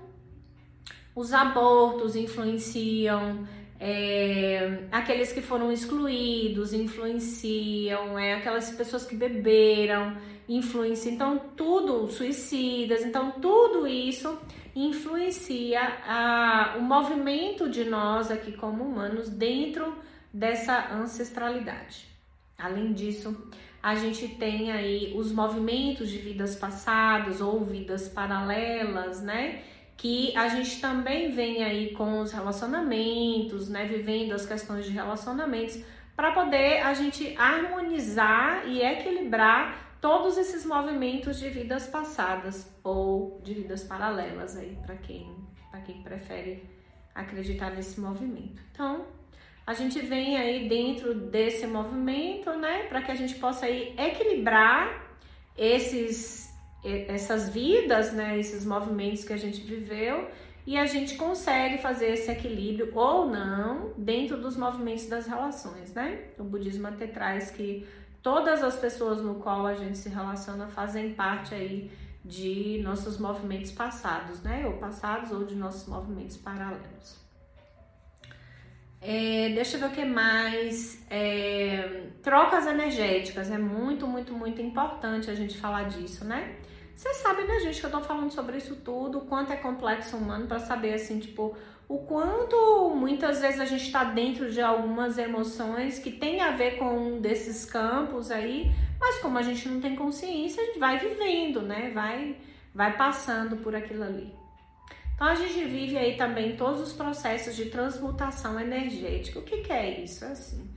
os 1.14 1.34
abortos 1.34 2.16
influenciam, 2.16 3.46
é, 3.78 4.84
aqueles 4.90 5.32
que 5.32 5.42
foram 5.42 5.70
excluídos 5.70 6.72
influenciam, 6.72 8.18
é, 8.18 8.34
aquelas 8.34 8.70
pessoas 8.70 9.04
que 9.04 9.14
beberam 9.14 10.16
influenciam, 10.48 11.14
então 11.14 11.38
tudo, 11.56 12.08
suicidas, 12.08 13.04
então 13.04 13.32
tudo 13.32 13.86
isso 13.86 14.38
influencia 14.74 15.80
a, 16.06 16.76
o 16.78 16.82
movimento 16.82 17.68
de 17.68 17.84
nós 17.84 18.30
aqui 18.30 18.52
como 18.52 18.84
humanos 18.84 19.28
dentro 19.28 19.96
dessa 20.32 20.92
ancestralidade. 20.92 22.06
Além 22.58 22.92
disso, 22.92 23.50
a 23.82 23.94
gente 23.94 24.28
tem 24.28 24.72
aí 24.72 25.14
os 25.16 25.32
movimentos 25.32 26.10
de 26.10 26.18
vidas 26.18 26.56
passadas 26.56 27.40
ou 27.40 27.64
vidas 27.64 28.08
paralelas, 28.08 29.22
né? 29.22 29.62
Que 29.96 30.36
a 30.36 30.48
gente 30.48 30.80
também 30.80 31.32
vem 31.32 31.64
aí 31.64 31.92
com 31.92 32.20
os 32.20 32.32
relacionamentos, 32.32 33.68
né? 33.68 33.86
Vivendo 33.86 34.32
as 34.32 34.44
questões 34.44 34.84
de 34.84 34.92
relacionamentos 34.92 35.82
para 36.14 36.32
poder 36.32 36.82
a 36.82 36.94
gente 36.94 37.34
harmonizar 37.36 38.66
e 38.66 38.82
equilibrar 38.82 39.98
todos 40.00 40.38
esses 40.38 40.64
movimentos 40.64 41.38
de 41.38 41.48
vidas 41.48 41.86
passadas 41.86 42.70
ou 42.84 43.40
de 43.42 43.54
vidas 43.54 43.82
paralelas 43.84 44.56
aí 44.56 44.78
para 44.84 44.96
quem 44.96 45.34
para 45.70 45.80
quem 45.80 46.02
prefere 46.02 46.64
acreditar 47.14 47.70
nesse 47.70 48.00
movimento. 48.00 48.62
Então, 48.70 49.06
a 49.66 49.74
gente 49.74 49.98
vem 50.00 50.36
aí 50.36 50.68
dentro 50.68 51.12
desse 51.12 51.66
movimento, 51.66 52.50
né, 52.52 52.84
para 52.84 53.02
que 53.02 53.10
a 53.10 53.14
gente 53.14 53.34
possa 53.34 53.66
aí 53.66 53.94
equilibrar 53.98 55.06
esses 55.56 56.45
essas 57.08 57.48
vidas, 57.48 58.12
né, 58.12 58.38
esses 58.38 58.64
movimentos 58.64 59.24
que 59.24 59.32
a 59.32 59.36
gente 59.36 59.60
viveu 59.60 60.28
e 60.66 60.76
a 60.76 60.84
gente 60.84 61.14
consegue 61.16 61.78
fazer 61.78 62.08
esse 62.12 62.30
equilíbrio 62.30 62.90
ou 62.94 63.26
não 63.26 63.92
dentro 63.96 64.36
dos 64.36 64.56
movimentos 64.56 65.06
das 65.06 65.26
relações, 65.26 65.94
né? 65.94 66.24
O 66.38 66.42
budismo 66.42 66.88
até 66.88 67.06
traz 67.06 67.50
que 67.52 67.86
todas 68.20 68.64
as 68.64 68.76
pessoas 68.76 69.22
no 69.22 69.36
qual 69.36 69.64
a 69.64 69.74
gente 69.74 69.96
se 69.96 70.08
relaciona 70.08 70.66
fazem 70.66 71.14
parte 71.14 71.54
aí 71.54 71.90
de 72.24 72.80
nossos 72.82 73.18
movimentos 73.18 73.70
passados, 73.70 74.42
né? 74.42 74.66
Ou 74.66 74.72
passados 74.74 75.30
ou 75.30 75.44
de 75.44 75.54
nossos 75.54 75.86
movimentos 75.88 76.36
paralelos. 76.36 77.24
É, 79.00 79.50
deixa 79.50 79.76
eu 79.76 79.80
ver 79.80 79.86
o 79.86 79.90
que 79.90 80.04
mais. 80.04 81.00
É, 81.08 82.08
trocas 82.22 82.66
energéticas. 82.66 83.52
É 83.52 83.58
muito, 83.58 84.04
muito, 84.08 84.32
muito 84.32 84.60
importante 84.60 85.30
a 85.30 85.34
gente 85.34 85.56
falar 85.56 85.84
disso, 85.84 86.24
né? 86.24 86.56
Vocês 86.96 87.18
sabem, 87.18 87.46
né, 87.46 87.60
gente, 87.60 87.78
que 87.78 87.84
eu 87.84 87.90
tô 87.90 88.00
falando 88.00 88.30
sobre 88.30 88.56
isso 88.56 88.74
tudo, 88.76 89.18
o 89.18 89.26
quanto 89.26 89.52
é 89.52 89.56
complexo 89.56 90.16
humano 90.16 90.46
para 90.46 90.58
saber, 90.58 90.94
assim, 90.94 91.20
tipo, 91.20 91.54
o 91.86 91.98
quanto 91.98 92.90
muitas 92.96 93.42
vezes 93.42 93.60
a 93.60 93.66
gente 93.66 93.84
está 93.84 94.02
dentro 94.02 94.50
de 94.50 94.62
algumas 94.62 95.18
emoções 95.18 95.98
que 95.98 96.10
tem 96.10 96.40
a 96.40 96.52
ver 96.52 96.78
com 96.78 96.86
um 96.86 97.20
desses 97.20 97.66
campos 97.66 98.30
aí, 98.30 98.72
mas 98.98 99.18
como 99.18 99.36
a 99.36 99.42
gente 99.42 99.68
não 99.68 99.78
tem 99.78 99.94
consciência, 99.94 100.62
a 100.62 100.66
gente 100.66 100.78
vai 100.78 100.98
vivendo, 100.98 101.60
né? 101.60 101.90
Vai, 101.90 102.38
vai 102.74 102.96
passando 102.96 103.58
por 103.58 103.76
aquilo 103.76 104.02
ali. 104.02 104.34
Então 105.14 105.26
a 105.26 105.34
gente 105.34 105.64
vive 105.66 105.98
aí 105.98 106.16
também 106.16 106.56
todos 106.56 106.80
os 106.80 106.94
processos 106.94 107.54
de 107.54 107.66
transmutação 107.66 108.58
energética. 108.58 109.38
O 109.38 109.42
que, 109.42 109.58
que 109.58 109.72
é 109.72 110.00
isso? 110.00 110.24
É 110.24 110.28
assim. 110.28 110.74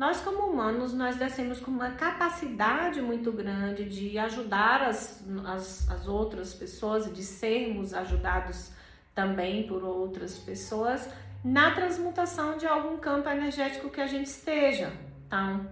Nós, 0.00 0.18
como 0.22 0.46
humanos, 0.46 0.94
nós 0.94 1.16
descemos 1.16 1.60
com 1.60 1.70
uma 1.70 1.90
capacidade 1.90 3.02
muito 3.02 3.30
grande 3.30 3.84
de 3.84 4.18
ajudar 4.18 4.80
as, 4.80 5.22
as, 5.44 5.90
as 5.90 6.08
outras 6.08 6.54
pessoas 6.54 7.06
e 7.06 7.10
de 7.10 7.22
sermos 7.22 7.92
ajudados 7.92 8.72
também 9.14 9.66
por 9.66 9.84
outras 9.84 10.38
pessoas 10.38 11.06
na 11.44 11.72
transmutação 11.72 12.56
de 12.56 12.66
algum 12.66 12.96
campo 12.96 13.28
energético 13.28 13.90
que 13.90 14.00
a 14.00 14.06
gente 14.06 14.24
esteja. 14.28 14.90
Então, 15.26 15.68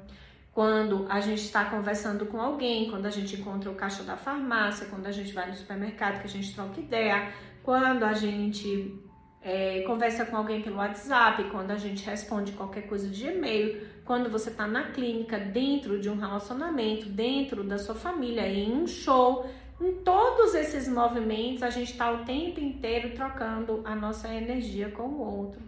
quando 0.52 1.06
a 1.08 1.20
gente 1.20 1.40
está 1.40 1.64
conversando 1.64 2.26
com 2.26 2.38
alguém, 2.38 2.90
quando 2.90 3.06
a 3.06 3.10
gente 3.10 3.34
encontra 3.34 3.70
o 3.70 3.74
caixa 3.74 4.02
da 4.02 4.18
farmácia, 4.18 4.88
quando 4.88 5.06
a 5.06 5.10
gente 5.10 5.32
vai 5.32 5.48
no 5.48 5.54
supermercado 5.54 6.20
que 6.20 6.26
a 6.26 6.30
gente 6.30 6.54
troca 6.54 6.78
ideia, 6.78 7.32
quando 7.62 8.02
a 8.02 8.12
gente 8.12 9.07
é, 9.42 9.82
conversa 9.82 10.24
com 10.24 10.36
alguém 10.36 10.62
pelo 10.62 10.76
WhatsApp, 10.76 11.44
quando 11.50 11.70
a 11.70 11.76
gente 11.76 12.04
responde 12.04 12.52
qualquer 12.52 12.82
coisa 12.82 13.08
de 13.08 13.26
e-mail, 13.26 13.86
quando 14.04 14.30
você 14.30 14.50
está 14.50 14.66
na 14.66 14.90
clínica, 14.90 15.38
dentro 15.38 16.00
de 16.00 16.08
um 16.08 16.16
relacionamento, 16.16 17.08
dentro 17.08 17.62
da 17.62 17.78
sua 17.78 17.94
família, 17.94 18.48
em 18.48 18.72
um 18.72 18.86
show, 18.86 19.48
em 19.80 19.92
todos 20.02 20.54
esses 20.54 20.88
movimentos, 20.88 21.62
a 21.62 21.70
gente 21.70 21.92
está 21.92 22.10
o 22.10 22.24
tempo 22.24 22.58
inteiro 22.58 23.14
trocando 23.14 23.80
a 23.84 23.94
nossa 23.94 24.32
energia 24.32 24.90
com 24.90 25.02
o 25.02 25.20
outro. 25.20 25.60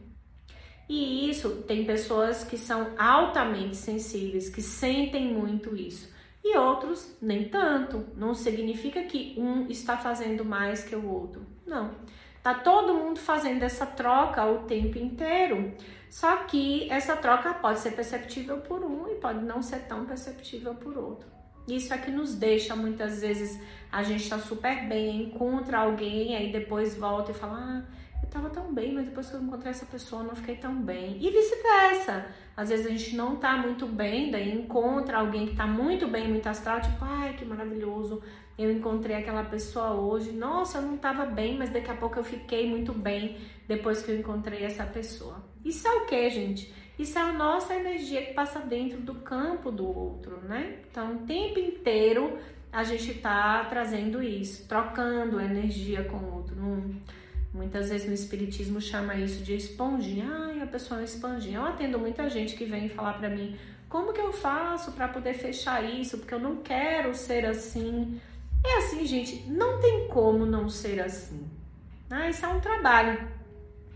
E 0.88 1.30
isso 1.30 1.62
tem 1.68 1.84
pessoas 1.84 2.42
que 2.42 2.58
são 2.58 2.92
altamente 2.98 3.76
sensíveis, 3.76 4.48
que 4.48 4.60
sentem 4.60 5.32
muito 5.32 5.76
isso. 5.76 6.12
E 6.42 6.56
outros 6.56 7.16
nem 7.22 7.48
tanto. 7.48 8.06
Não 8.16 8.34
significa 8.34 9.02
que 9.04 9.34
um 9.38 9.68
está 9.68 9.96
fazendo 9.96 10.44
mais 10.44 10.82
que 10.82 10.96
o 10.96 11.08
outro. 11.08 11.46
Não. 11.64 11.94
Tá 12.42 12.54
todo 12.54 12.94
mundo 12.94 13.20
fazendo 13.20 13.62
essa 13.62 13.84
troca 13.84 14.44
o 14.46 14.60
tempo 14.60 14.98
inteiro. 14.98 15.74
Só 16.08 16.38
que 16.44 16.90
essa 16.90 17.16
troca 17.16 17.52
pode 17.54 17.80
ser 17.80 17.92
perceptível 17.92 18.58
por 18.58 18.82
um 18.82 19.08
e 19.08 19.16
pode 19.16 19.44
não 19.44 19.62
ser 19.62 19.80
tão 19.80 20.06
perceptível 20.06 20.74
por 20.74 20.96
outro. 20.96 21.28
Isso 21.68 21.92
é 21.92 21.98
que 21.98 22.10
nos 22.10 22.34
deixa 22.34 22.74
muitas 22.74 23.20
vezes 23.20 23.60
a 23.92 24.02
gente 24.02 24.28
tá 24.28 24.38
super 24.38 24.88
bem, 24.88 25.24
encontra 25.24 25.78
alguém, 25.78 26.34
aí 26.34 26.50
depois 26.50 26.96
volta 26.96 27.30
e 27.30 27.34
fala: 27.34 27.58
Ah, 27.58 27.82
tava 28.30 28.48
tão 28.48 28.72
bem, 28.72 28.94
mas 28.94 29.06
depois 29.06 29.28
que 29.28 29.34
eu 29.34 29.42
encontrei 29.42 29.70
essa 29.70 29.86
pessoa 29.86 30.22
não 30.22 30.34
fiquei 30.34 30.56
tão 30.56 30.74
bem. 30.80 31.18
E 31.20 31.30
vice-versa. 31.30 32.26
Às 32.56 32.68
vezes 32.68 32.86
a 32.86 32.90
gente 32.90 33.16
não 33.16 33.36
tá 33.36 33.56
muito 33.56 33.86
bem, 33.86 34.30
daí 34.30 34.52
encontra 34.52 35.18
alguém 35.18 35.46
que 35.46 35.56
tá 35.56 35.66
muito 35.66 36.06
bem, 36.06 36.28
muito 36.28 36.46
astral, 36.46 36.80
tipo, 36.80 36.98
ai, 37.00 37.34
que 37.34 37.44
maravilhoso, 37.44 38.22
eu 38.58 38.70
encontrei 38.70 39.16
aquela 39.16 39.44
pessoa 39.44 39.92
hoje. 39.94 40.32
Nossa, 40.32 40.78
eu 40.78 40.82
não 40.82 40.96
tava 40.96 41.24
bem, 41.24 41.56
mas 41.56 41.70
daqui 41.70 41.90
a 41.90 41.96
pouco 41.96 42.18
eu 42.18 42.24
fiquei 42.24 42.68
muito 42.68 42.92
bem 42.92 43.38
depois 43.66 44.02
que 44.02 44.10
eu 44.10 44.18
encontrei 44.18 44.64
essa 44.64 44.84
pessoa. 44.84 45.42
Isso 45.64 45.86
é 45.88 45.90
o 45.92 46.06
que, 46.06 46.30
gente? 46.30 46.72
Isso 46.98 47.18
é 47.18 47.22
a 47.22 47.32
nossa 47.32 47.74
energia 47.74 48.26
que 48.26 48.34
passa 48.34 48.60
dentro 48.60 49.00
do 49.00 49.14
campo 49.14 49.70
do 49.70 49.86
outro, 49.86 50.38
né? 50.42 50.80
Então, 50.90 51.14
o 51.14 51.18
tempo 51.20 51.58
inteiro 51.58 52.38
a 52.70 52.84
gente 52.84 53.14
tá 53.14 53.64
trazendo 53.64 54.22
isso, 54.22 54.68
trocando 54.68 55.40
energia 55.40 56.04
com 56.04 56.18
o 56.18 56.34
outro. 56.34 56.56
Muitas 57.52 57.90
vezes 57.90 58.06
no 58.06 58.14
espiritismo 58.14 58.80
chama 58.80 59.14
isso 59.14 59.42
de 59.42 59.54
esponjinha. 59.54 60.26
Ai, 60.30 60.62
a 60.62 60.66
pessoa 60.66 60.98
é 60.98 61.00
uma 61.00 61.04
esponjinha. 61.04 61.58
Eu 61.58 61.66
atendo 61.66 61.98
muita 61.98 62.28
gente 62.28 62.56
que 62.56 62.64
vem 62.64 62.88
falar 62.88 63.14
para 63.14 63.28
mim: 63.28 63.56
"Como 63.88 64.12
que 64.12 64.20
eu 64.20 64.32
faço 64.32 64.92
para 64.92 65.08
poder 65.08 65.34
fechar 65.34 65.82
isso? 65.82 66.18
Porque 66.18 66.34
eu 66.34 66.40
não 66.40 66.56
quero 66.56 67.14
ser 67.14 67.44
assim". 67.46 68.20
É 68.64 68.78
assim, 68.78 69.06
gente, 69.06 69.48
não 69.48 69.80
tem 69.80 70.08
como 70.08 70.44
não 70.44 70.68
ser 70.68 71.00
assim. 71.00 71.48
Ah, 72.10 72.28
isso 72.28 72.44
é 72.44 72.48
um 72.48 72.60
trabalho 72.60 73.26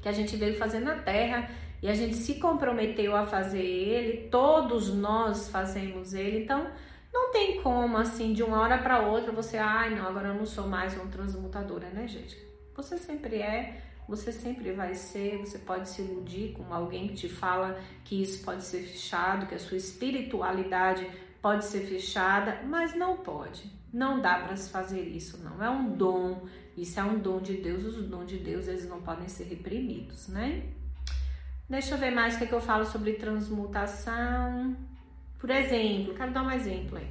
que 0.00 0.08
a 0.08 0.12
gente 0.12 0.36
veio 0.36 0.56
fazer 0.56 0.80
na 0.80 0.96
Terra 0.96 1.50
e 1.82 1.88
a 1.88 1.94
gente 1.94 2.14
se 2.14 2.36
comprometeu 2.36 3.14
a 3.14 3.26
fazer 3.26 3.62
ele, 3.62 4.28
todos 4.28 4.88
nós 4.94 5.48
fazemos 5.50 6.14
ele, 6.14 6.44
então 6.44 6.66
não 7.12 7.30
tem 7.30 7.60
como 7.60 7.96
assim 7.98 8.32
de 8.32 8.42
uma 8.42 8.60
hora 8.60 8.78
para 8.78 9.00
outra 9.00 9.30
você, 9.32 9.58
ai, 9.58 9.94
não, 9.94 10.06
agora 10.06 10.28
eu 10.28 10.34
não 10.34 10.46
sou 10.46 10.66
mais 10.66 10.98
um 10.98 11.08
transmutadora, 11.08 11.88
né, 11.90 12.08
gente? 12.08 12.53
Você 12.74 12.98
sempre 12.98 13.36
é, 13.36 13.82
você 14.08 14.32
sempre 14.32 14.72
vai 14.72 14.94
ser, 14.94 15.38
você 15.38 15.58
pode 15.58 15.88
se 15.88 16.02
iludir 16.02 16.52
com 16.52 16.72
alguém 16.72 17.08
que 17.08 17.14
te 17.14 17.28
fala 17.28 17.80
que 18.04 18.22
isso 18.22 18.44
pode 18.44 18.62
ser 18.62 18.82
fechado, 18.82 19.46
que 19.46 19.54
a 19.54 19.58
sua 19.58 19.76
espiritualidade 19.76 21.08
pode 21.40 21.64
ser 21.64 21.80
fechada, 21.80 22.62
mas 22.66 22.94
não 22.94 23.18
pode. 23.18 23.70
Não 23.92 24.20
dá 24.20 24.40
para 24.40 24.56
se 24.56 24.70
fazer 24.70 25.02
isso, 25.02 25.38
não. 25.42 25.62
É 25.62 25.70
um 25.70 25.96
dom, 25.96 26.46
isso 26.76 26.98
é 26.98 27.04
um 27.04 27.18
dom 27.18 27.40
de 27.40 27.54
Deus. 27.54 27.84
Os 27.84 28.08
dons 28.08 28.26
de 28.26 28.38
Deus, 28.38 28.66
eles 28.66 28.88
não 28.88 29.00
podem 29.00 29.28
ser 29.28 29.44
reprimidos, 29.44 30.28
né? 30.28 30.64
Deixa 31.68 31.94
eu 31.94 31.98
ver 31.98 32.10
mais 32.10 32.34
o 32.34 32.38
que, 32.38 32.44
é 32.44 32.46
que 32.46 32.52
eu 32.52 32.60
falo 32.60 32.84
sobre 32.84 33.14
transmutação. 33.14 34.76
Por 35.38 35.48
exemplo, 35.48 36.14
quero 36.14 36.32
dar 36.32 36.42
um 36.42 36.50
exemplo 36.50 36.98
aí. 36.98 37.08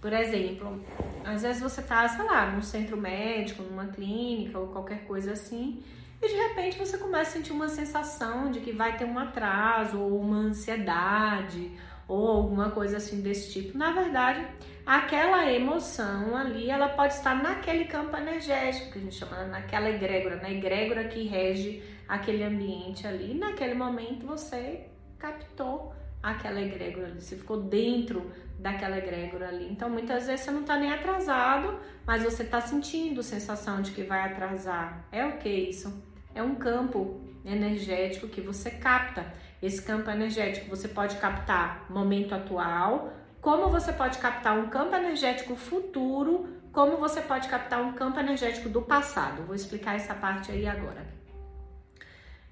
Por 0.00 0.12
exemplo, 0.12 0.80
às 1.24 1.42
vezes 1.42 1.62
você 1.62 1.82
tá, 1.82 2.06
sei 2.08 2.24
lá, 2.24 2.50
num 2.50 2.62
centro 2.62 2.96
médico, 2.96 3.62
numa 3.62 3.86
clínica 3.86 4.58
ou 4.58 4.68
qualquer 4.68 5.04
coisa 5.04 5.32
assim, 5.32 5.82
e 6.22 6.28
de 6.28 6.34
repente 6.34 6.78
você 6.78 6.96
começa 6.96 7.30
a 7.30 7.32
sentir 7.34 7.52
uma 7.52 7.68
sensação 7.68 8.50
de 8.50 8.60
que 8.60 8.72
vai 8.72 8.96
ter 8.96 9.04
um 9.04 9.18
atraso 9.18 10.00
ou 10.00 10.18
uma 10.20 10.36
ansiedade 10.36 11.72
ou 12.08 12.28
alguma 12.28 12.70
coisa 12.70 12.98
assim 12.98 13.20
desse 13.20 13.52
tipo. 13.52 13.76
Na 13.76 13.92
verdade, 13.92 14.46
aquela 14.84 15.50
emoção 15.52 16.36
ali, 16.36 16.70
ela 16.70 16.88
pode 16.88 17.14
estar 17.14 17.34
naquele 17.42 17.84
campo 17.84 18.16
energético 18.16 18.92
que 18.92 18.98
a 18.98 19.02
gente 19.02 19.16
chama 19.16 19.44
naquela 19.44 19.90
egrégora, 19.90 20.36
na 20.36 20.50
egrégora 20.50 21.04
que 21.04 21.26
rege 21.26 21.82
aquele 22.08 22.44
ambiente 22.44 23.06
ali. 23.06 23.32
E 23.32 23.38
naquele 23.38 23.74
momento 23.74 24.24
você 24.26 24.86
captou 25.18 25.92
aquela 26.22 26.60
egrégora 26.60 27.14
você 27.18 27.36
ficou 27.36 27.62
dentro 27.62 28.30
daquela 28.58 28.98
egrégora 28.98 29.48
ali. 29.48 29.70
Então, 29.70 29.88
muitas 29.88 30.26
vezes 30.26 30.44
você 30.44 30.50
não 30.50 30.60
está 30.60 30.76
nem 30.76 30.92
atrasado, 30.92 31.78
mas 32.06 32.22
você 32.22 32.42
está 32.42 32.60
sentindo 32.60 33.22
sensação 33.22 33.82
de 33.82 33.92
que 33.92 34.02
vai 34.02 34.20
atrasar. 34.20 35.06
É 35.12 35.24
o 35.24 35.38
que 35.38 35.48
isso? 35.48 36.02
É 36.34 36.42
um 36.42 36.54
campo 36.54 37.20
energético 37.44 38.28
que 38.28 38.40
você 38.40 38.70
capta. 38.70 39.26
Esse 39.62 39.80
campo 39.82 40.10
energético 40.10 40.68
você 40.68 40.88
pode 40.88 41.16
captar 41.16 41.86
momento 41.90 42.34
atual, 42.34 43.12
como 43.40 43.68
você 43.68 43.92
pode 43.92 44.18
captar 44.18 44.58
um 44.58 44.68
campo 44.68 44.94
energético 44.94 45.54
futuro, 45.54 46.48
como 46.72 46.96
você 46.96 47.20
pode 47.20 47.48
captar 47.48 47.80
um 47.80 47.92
campo 47.92 48.18
energético 48.18 48.68
do 48.68 48.82
passado. 48.82 49.44
Vou 49.44 49.54
explicar 49.54 49.96
essa 49.96 50.14
parte 50.14 50.50
aí 50.50 50.66
agora. 50.66 51.06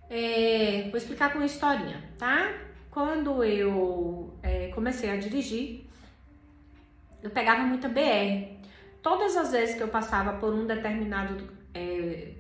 É, 0.08 0.86
vou 0.88 0.96
explicar 0.96 1.32
com 1.32 1.38
uma 1.38 1.46
historinha, 1.46 2.02
tá? 2.18 2.52
Quando 2.90 3.42
eu 3.42 4.38
é, 4.42 4.68
comecei 4.68 5.10
a 5.10 5.16
dirigir, 5.16 5.83
eu 7.24 7.30
pegava 7.30 7.62
muita 7.62 7.88
BR. 7.88 8.52
Todas 9.02 9.34
as 9.34 9.52
vezes 9.52 9.74
que 9.74 9.82
eu 9.82 9.88
passava 9.88 10.34
por 10.34 10.52
um 10.52 10.66
determinado 10.66 11.48
é, 11.72 12.34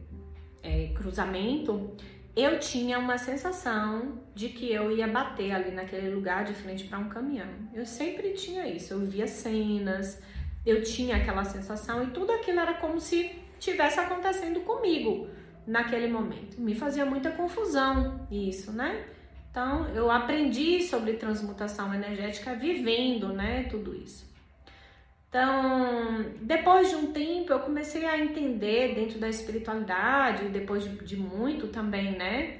é, 0.62 0.92
cruzamento, 0.94 1.96
eu 2.36 2.58
tinha 2.60 2.98
uma 2.98 3.16
sensação 3.16 4.20
de 4.34 4.50
que 4.50 4.70
eu 4.70 4.94
ia 4.94 5.08
bater 5.08 5.52
ali 5.52 5.70
naquele 5.70 6.14
lugar 6.14 6.44
de 6.44 6.52
frente 6.52 6.84
para 6.84 6.98
um 6.98 7.08
caminhão. 7.08 7.48
Eu 7.72 7.86
sempre 7.86 8.34
tinha 8.34 8.66
isso, 8.68 8.92
eu 8.92 9.00
via 9.00 9.26
cenas, 9.26 10.22
eu 10.66 10.82
tinha 10.82 11.16
aquela 11.16 11.44
sensação 11.44 12.04
e 12.04 12.08
tudo 12.08 12.32
aquilo 12.32 12.60
era 12.60 12.74
como 12.74 13.00
se 13.00 13.30
tivesse 13.58 13.98
acontecendo 13.98 14.60
comigo 14.60 15.28
naquele 15.66 16.08
momento. 16.08 16.60
Me 16.60 16.74
fazia 16.74 17.06
muita 17.06 17.30
confusão 17.30 18.26
isso, 18.30 18.70
né? 18.70 19.06
Então, 19.50 19.88
eu 19.94 20.10
aprendi 20.10 20.82
sobre 20.82 21.14
transmutação 21.14 21.94
energética 21.94 22.54
vivendo, 22.54 23.32
né, 23.32 23.62
tudo 23.70 23.94
isso. 23.94 24.33
Então, 25.34 26.26
depois 26.42 26.90
de 26.90 26.94
um 26.94 27.12
tempo, 27.12 27.52
eu 27.52 27.58
comecei 27.58 28.04
a 28.04 28.16
entender 28.16 28.94
dentro 28.94 29.18
da 29.18 29.28
espiritualidade, 29.28 30.44
depois 30.44 30.84
de, 30.84 30.90
de 31.04 31.16
muito 31.16 31.66
também, 31.66 32.12
né? 32.12 32.58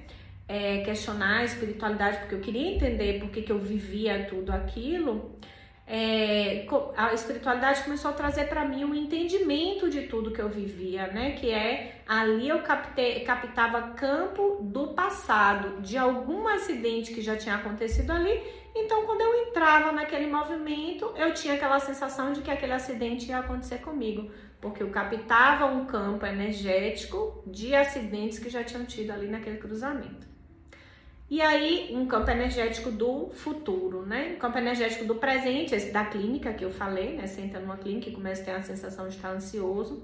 É, 0.48 0.80
questionar 0.80 1.38
a 1.38 1.44
espiritualidade, 1.44 2.18
porque 2.18 2.34
eu 2.34 2.40
queria 2.40 2.74
entender 2.74 3.20
por 3.20 3.30
que, 3.30 3.42
que 3.42 3.52
eu 3.52 3.60
vivia 3.60 4.26
tudo 4.28 4.50
aquilo. 4.50 5.36
É, 5.86 6.66
a 6.96 7.14
espiritualidade 7.14 7.84
começou 7.84 8.10
a 8.10 8.14
trazer 8.14 8.48
para 8.48 8.64
mim 8.64 8.84
um 8.84 8.92
entendimento 8.92 9.88
de 9.88 10.08
tudo 10.08 10.32
que 10.32 10.42
eu 10.42 10.48
vivia, 10.48 11.06
né? 11.06 11.30
Que 11.38 11.50
é 11.50 12.02
ali 12.08 12.48
eu 12.48 12.60
captava 12.60 13.90
campo 13.90 14.58
do 14.62 14.88
passado, 14.88 15.80
de 15.80 15.96
algum 15.96 16.48
acidente 16.48 17.14
que 17.14 17.22
já 17.22 17.36
tinha 17.36 17.54
acontecido 17.54 18.10
ali 18.10 18.63
então, 18.74 19.06
quando 19.06 19.20
eu 19.20 19.46
entrava 19.46 19.92
naquele 19.92 20.26
movimento, 20.26 21.12
eu 21.16 21.32
tinha 21.32 21.54
aquela 21.54 21.78
sensação 21.78 22.32
de 22.32 22.42
que 22.42 22.50
aquele 22.50 22.72
acidente 22.72 23.28
ia 23.28 23.38
acontecer 23.38 23.78
comigo, 23.78 24.30
porque 24.60 24.82
eu 24.82 24.90
captava 24.90 25.66
um 25.66 25.84
campo 25.84 26.26
energético 26.26 27.42
de 27.46 27.74
acidentes 27.74 28.38
que 28.38 28.50
já 28.50 28.64
tinham 28.64 28.84
tido 28.84 29.12
ali 29.12 29.28
naquele 29.28 29.58
cruzamento. 29.58 30.26
E 31.30 31.40
aí, 31.40 31.90
um 31.92 32.06
campo 32.06 32.30
energético 32.30 32.90
do 32.90 33.30
futuro, 33.30 34.04
né? 34.04 34.34
Um 34.36 34.38
campo 34.38 34.58
energético 34.58 35.04
do 35.04 35.14
presente, 35.14 35.74
esse 35.74 35.90
da 35.90 36.04
clínica 36.04 36.52
que 36.52 36.64
eu 36.64 36.70
falei, 36.70 37.16
né? 37.16 37.26
Você 37.26 37.40
entra 37.40 37.60
numa 37.60 37.76
clínica 37.76 38.08
e 38.08 38.12
começa 38.12 38.42
a 38.42 38.44
ter 38.44 38.50
a 38.52 38.62
sensação 38.62 39.08
de 39.08 39.16
estar 39.16 39.30
ansioso. 39.30 40.02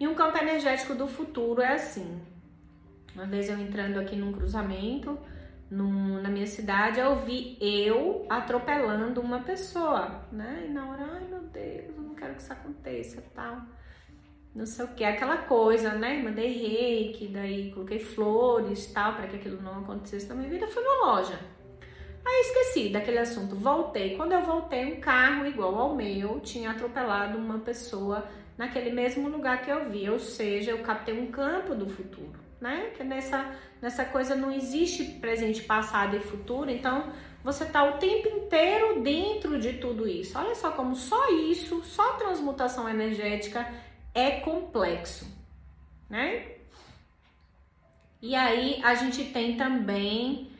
E 0.00 0.08
um 0.08 0.14
campo 0.14 0.38
energético 0.38 0.94
do 0.94 1.06
futuro 1.06 1.60
é 1.60 1.74
assim. 1.74 2.20
Uma 3.14 3.26
vez 3.26 3.48
eu 3.48 3.58
entrando 3.58 3.98
aqui 3.98 4.16
num 4.16 4.32
cruzamento, 4.32 5.18
na 5.72 6.28
minha 6.28 6.46
cidade, 6.46 7.00
eu 7.00 7.16
vi 7.16 7.56
eu 7.58 8.26
atropelando 8.28 9.22
uma 9.22 9.40
pessoa, 9.40 10.22
né? 10.30 10.66
E 10.66 10.70
na 10.70 10.86
hora, 10.90 11.02
ai 11.14 11.24
meu 11.28 11.40
Deus, 11.40 11.96
eu 11.96 12.02
não 12.02 12.14
quero 12.14 12.34
que 12.34 12.42
isso 12.42 12.52
aconteça 12.52 13.24
tal. 13.34 13.62
Não 14.54 14.66
sei 14.66 14.84
o 14.84 14.88
que, 14.88 15.02
aquela 15.02 15.38
coisa, 15.38 15.94
né? 15.94 16.22
Mandei 16.22 16.52
reiki, 16.52 17.28
daí 17.28 17.72
coloquei 17.72 17.98
flores 17.98 18.86
tal, 18.92 19.14
para 19.14 19.26
que 19.26 19.36
aquilo 19.36 19.62
não 19.62 19.80
acontecesse 19.80 20.28
na 20.28 20.34
minha 20.34 20.50
vida. 20.50 20.66
Fui 20.66 20.82
na 20.82 21.06
loja. 21.06 21.40
Aí 22.24 22.40
esqueci 22.42 22.90
daquele 22.90 23.18
assunto, 23.18 23.56
voltei. 23.56 24.14
Quando 24.14 24.32
eu 24.32 24.42
voltei, 24.42 24.92
um 24.92 25.00
carro 25.00 25.46
igual 25.46 25.74
ao 25.74 25.96
meu 25.96 26.38
tinha 26.40 26.70
atropelado 26.70 27.38
uma 27.38 27.58
pessoa 27.60 28.28
naquele 28.58 28.90
mesmo 28.90 29.26
lugar 29.26 29.62
que 29.62 29.70
eu 29.70 29.88
vi, 29.88 30.08
ou 30.10 30.18
seja, 30.18 30.72
eu 30.72 30.82
captei 30.82 31.18
um 31.18 31.28
campo 31.28 31.74
do 31.74 31.86
futuro 31.86 32.41
né? 32.62 32.92
Que 32.96 33.02
nessa, 33.02 33.54
nessa 33.80 34.04
coisa 34.04 34.36
não 34.36 34.52
existe 34.52 35.04
presente, 35.20 35.62
passado 35.64 36.16
e 36.16 36.20
futuro, 36.20 36.70
então 36.70 37.12
você 37.42 37.66
tá 37.66 37.82
o 37.82 37.98
tempo 37.98 38.28
inteiro 38.28 39.02
dentro 39.02 39.58
de 39.58 39.74
tudo 39.74 40.08
isso. 40.08 40.38
Olha 40.38 40.54
só 40.54 40.70
como 40.70 40.94
só 40.94 41.28
isso, 41.32 41.82
só 41.82 42.12
transmutação 42.12 42.88
energética 42.88 43.68
é 44.14 44.30
complexo, 44.40 45.26
né? 46.08 46.52
E 48.20 48.36
aí 48.36 48.80
a 48.84 48.94
gente 48.94 49.24
tem 49.24 49.56
também 49.56 50.52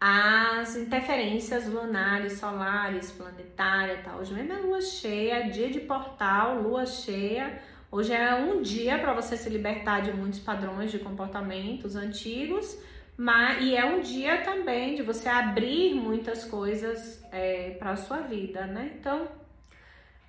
as 0.00 0.76
interferências 0.76 1.66
lunares, 1.66 2.38
solares, 2.38 3.12
planetárias, 3.12 4.02
tal. 4.02 4.18
Hoje 4.20 4.32
mesmo 4.32 4.54
é 4.54 4.56
lua 4.56 4.80
cheia, 4.80 5.50
dia 5.50 5.68
de 5.68 5.80
portal, 5.80 6.62
lua 6.62 6.86
cheia. 6.86 7.60
Hoje 7.92 8.12
é 8.12 8.36
um 8.36 8.62
dia 8.62 9.00
para 9.00 9.12
você 9.12 9.36
se 9.36 9.50
libertar 9.50 10.00
de 10.00 10.12
muitos 10.12 10.38
padrões 10.38 10.92
de 10.92 11.00
comportamentos 11.00 11.96
antigos, 11.96 12.78
mas 13.16 13.64
e 13.64 13.74
é 13.74 13.84
um 13.84 14.00
dia 14.00 14.42
também 14.42 14.94
de 14.94 15.02
você 15.02 15.28
abrir 15.28 15.94
muitas 15.94 16.44
coisas 16.44 17.20
é, 17.32 17.70
para 17.80 17.90
a 17.90 17.96
sua 17.96 18.18
vida, 18.18 18.64
né? 18.64 18.92
Então, 18.96 19.26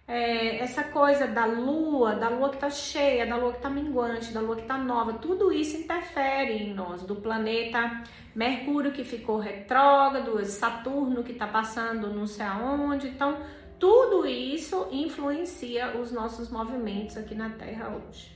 é, 0.08 0.58
essa 0.58 0.86
coisa 0.86 1.28
da 1.28 1.46
lua, 1.46 2.16
da 2.16 2.30
lua 2.30 2.50
que 2.50 2.58
tá 2.58 2.72
cheia, 2.72 3.28
da 3.28 3.36
lua 3.36 3.54
que 3.54 3.62
tá 3.62 3.70
minguante, 3.70 4.34
da 4.34 4.42
lua 4.42 4.56
que 4.56 4.66
tá 4.66 4.80
nova, 4.80 5.14
tudo 5.14 5.54
isso 5.54 5.78
interfere 5.78 6.64
em 6.64 6.74
nós, 6.74 7.04
do 7.04 7.16
planeta 7.16 8.02
Mercúrio 8.34 8.92
que 8.92 9.04
ficou 9.04 9.38
retrógrado, 9.38 10.44
Saturno 10.46 11.24
que 11.24 11.34
tá 11.34 11.46
passando 11.46 12.08
não 12.08 12.26
sei 12.26 12.46
aonde, 12.46 13.08
então 13.08 13.38
tudo 13.82 14.28
isso 14.28 14.88
influencia 14.92 15.98
os 16.00 16.12
nossos 16.12 16.52
movimentos 16.52 17.18
aqui 17.18 17.34
na 17.34 17.50
Terra 17.50 17.90
hoje. 17.90 18.30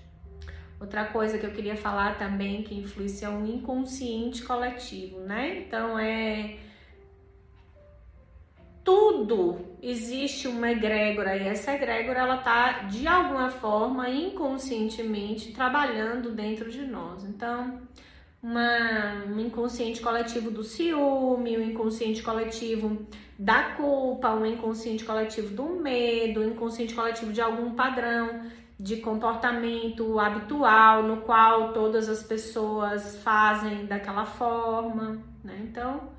Outra 0.82 1.06
coisa 1.06 1.38
que 1.38 1.46
eu 1.46 1.52
queria 1.52 1.78
falar 1.78 2.18
também 2.18 2.64
que 2.64 2.74
influencia 2.74 3.30
o 3.30 3.46
inconsciente 3.46 4.42
coletivo, 4.44 5.20
né? 5.20 5.60
Então 5.60 6.00
é 6.00 6.58
tudo 8.84 9.78
existe 9.84 10.48
uma 10.48 10.72
egrégora 10.72 11.38
e 11.38 11.48
essa 11.48 11.74
egrégora 11.74 12.22
ela 12.22 12.38
tá 12.38 12.84
de 12.84 13.08
alguma 13.08 13.52
forma 13.52 14.10
inconscientemente 14.10 15.54
trabalhando 15.54 16.32
dentro 16.32 16.72
de 16.72 16.86
nós. 16.88 17.24
Então, 17.24 17.82
uma, 18.46 19.26
um 19.26 19.40
inconsciente 19.40 20.00
coletivo 20.02 20.52
do 20.52 20.64
ciúme, 20.64 21.58
um 21.58 21.64
inconsciente 21.64 22.22
coletivo 22.22 23.04
da 23.40 23.72
culpa, 23.72 24.36
um 24.36 24.46
inconsciente 24.46 25.04
coletivo 25.04 25.56
do 25.56 25.82
medo, 25.82 26.42
um 26.42 26.52
inconsciente 26.52 26.94
coletivo 26.94 27.34
de 27.34 27.42
algum 27.42 27.72
padrão 27.72 28.42
de 28.80 28.98
comportamento 28.98 30.20
habitual 30.20 31.02
no 31.02 31.22
qual 31.22 31.74
todas 31.74 32.08
as 32.08 32.22
pessoas 32.22 33.18
fazem 33.24 33.88
daquela 33.88 34.26
forma, 34.26 35.18
né? 35.44 35.62
Então, 35.64 36.15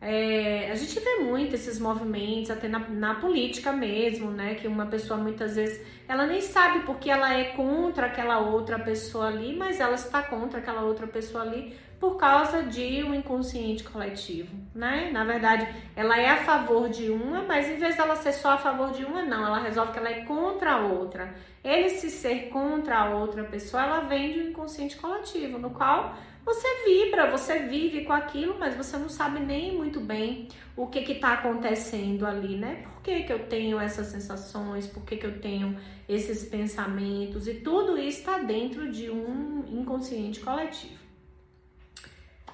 É, 0.00 0.70
a 0.70 0.76
gente 0.76 0.98
vê 1.00 1.16
muito 1.16 1.54
esses 1.56 1.80
movimentos, 1.80 2.50
até 2.52 2.68
na, 2.68 2.78
na, 2.78 3.14
política 3.16 3.72
mesmo, 3.72 4.30
né? 4.30 4.54
Que 4.54 4.68
uma 4.68 4.86
pessoa 4.86 5.18
muitas 5.18 5.56
vezes 5.56 5.84
ela 6.06 6.24
nem 6.24 6.40
sabe 6.40 6.80
porque 6.80 7.10
ela 7.10 7.34
é 7.34 7.44
contra 7.52 8.06
aquela 8.06 8.38
outra 8.38 8.78
pessoa 8.78 9.26
ali, 9.26 9.56
mas 9.56 9.80
ela 9.80 9.96
está 9.96 10.22
contra 10.22 10.60
aquela 10.60 10.82
outra 10.82 11.06
pessoa 11.06 11.42
ali 11.42 11.76
por 11.98 12.16
causa 12.16 12.62
de 12.62 13.02
um 13.02 13.12
inconsciente 13.12 13.82
coletivo, 13.82 14.54
né? 14.72 15.10
Na 15.12 15.24
verdade, 15.24 15.66
ela 15.96 16.16
é 16.16 16.30
a 16.30 16.36
favor 16.36 16.88
de 16.88 17.10
uma, 17.10 17.42
mas 17.42 17.68
em 17.68 17.76
vez 17.76 17.96
dela 17.96 18.14
ser 18.14 18.32
só 18.32 18.52
a 18.52 18.56
favor 18.56 18.92
de 18.92 19.04
uma, 19.04 19.22
não, 19.22 19.44
ela 19.44 19.58
resolve 19.58 19.92
que 19.92 19.98
ela 19.98 20.08
é 20.08 20.24
contra 20.24 20.74
a 20.74 20.78
outra. 20.78 21.34
Ele 21.64 21.88
se 21.88 22.08
ser 22.08 22.50
contra 22.50 22.98
a 22.98 23.10
outra 23.10 23.42
pessoa, 23.42 23.82
ela 23.82 24.00
vem 24.00 24.32
de 24.32 24.38
um 24.38 24.48
inconsciente 24.50 24.96
coletivo, 24.96 25.58
no 25.58 25.70
qual 25.70 26.14
você 26.48 26.84
vibra, 26.86 27.30
você 27.30 27.58
vive 27.58 28.06
com 28.06 28.12
aquilo, 28.12 28.56
mas 28.58 28.74
você 28.74 28.96
não 28.96 29.10
sabe 29.10 29.38
nem 29.38 29.76
muito 29.76 30.00
bem 30.00 30.48
o 30.74 30.86
que 30.86 31.00
está 31.00 31.34
acontecendo 31.34 32.24
ali, 32.24 32.56
né? 32.56 32.84
Por 32.84 33.02
que, 33.02 33.24
que 33.24 33.32
eu 33.32 33.46
tenho 33.46 33.78
essas 33.78 34.06
sensações, 34.06 34.86
por 34.86 35.04
que, 35.04 35.18
que 35.18 35.26
eu 35.26 35.40
tenho 35.42 35.78
esses 36.08 36.48
pensamentos, 36.48 37.46
e 37.46 37.54
tudo 37.54 37.98
isso 37.98 38.20
está 38.20 38.38
dentro 38.38 38.90
de 38.90 39.10
um 39.10 39.62
inconsciente 39.68 40.40
coletivo. 40.40 40.98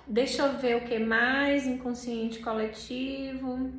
Deixa 0.08 0.42
eu 0.42 0.58
ver 0.58 0.76
o 0.76 0.84
que 0.84 0.98
mais 0.98 1.64
inconsciente 1.64 2.40
coletivo. 2.40 3.72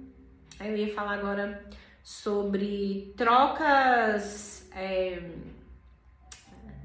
Eu 0.62 0.78
ia 0.78 0.94
falar 0.94 1.16
agora 1.16 1.68
sobre 2.02 3.14
trocas. 3.18 4.70
É... 4.74 5.30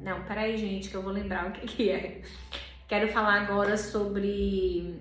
Não, 0.01 0.25
peraí, 0.25 0.57
gente, 0.57 0.91
que 0.91 0.97
eu 0.97 1.03
vou 1.03 1.13
lembrar 1.13 1.49
o 1.49 1.53
que, 1.53 1.67
que 1.67 1.91
é. 1.91 2.23
Quero 2.91 3.07
falar 3.07 3.43
agora 3.43 3.77
sobre 3.77 4.99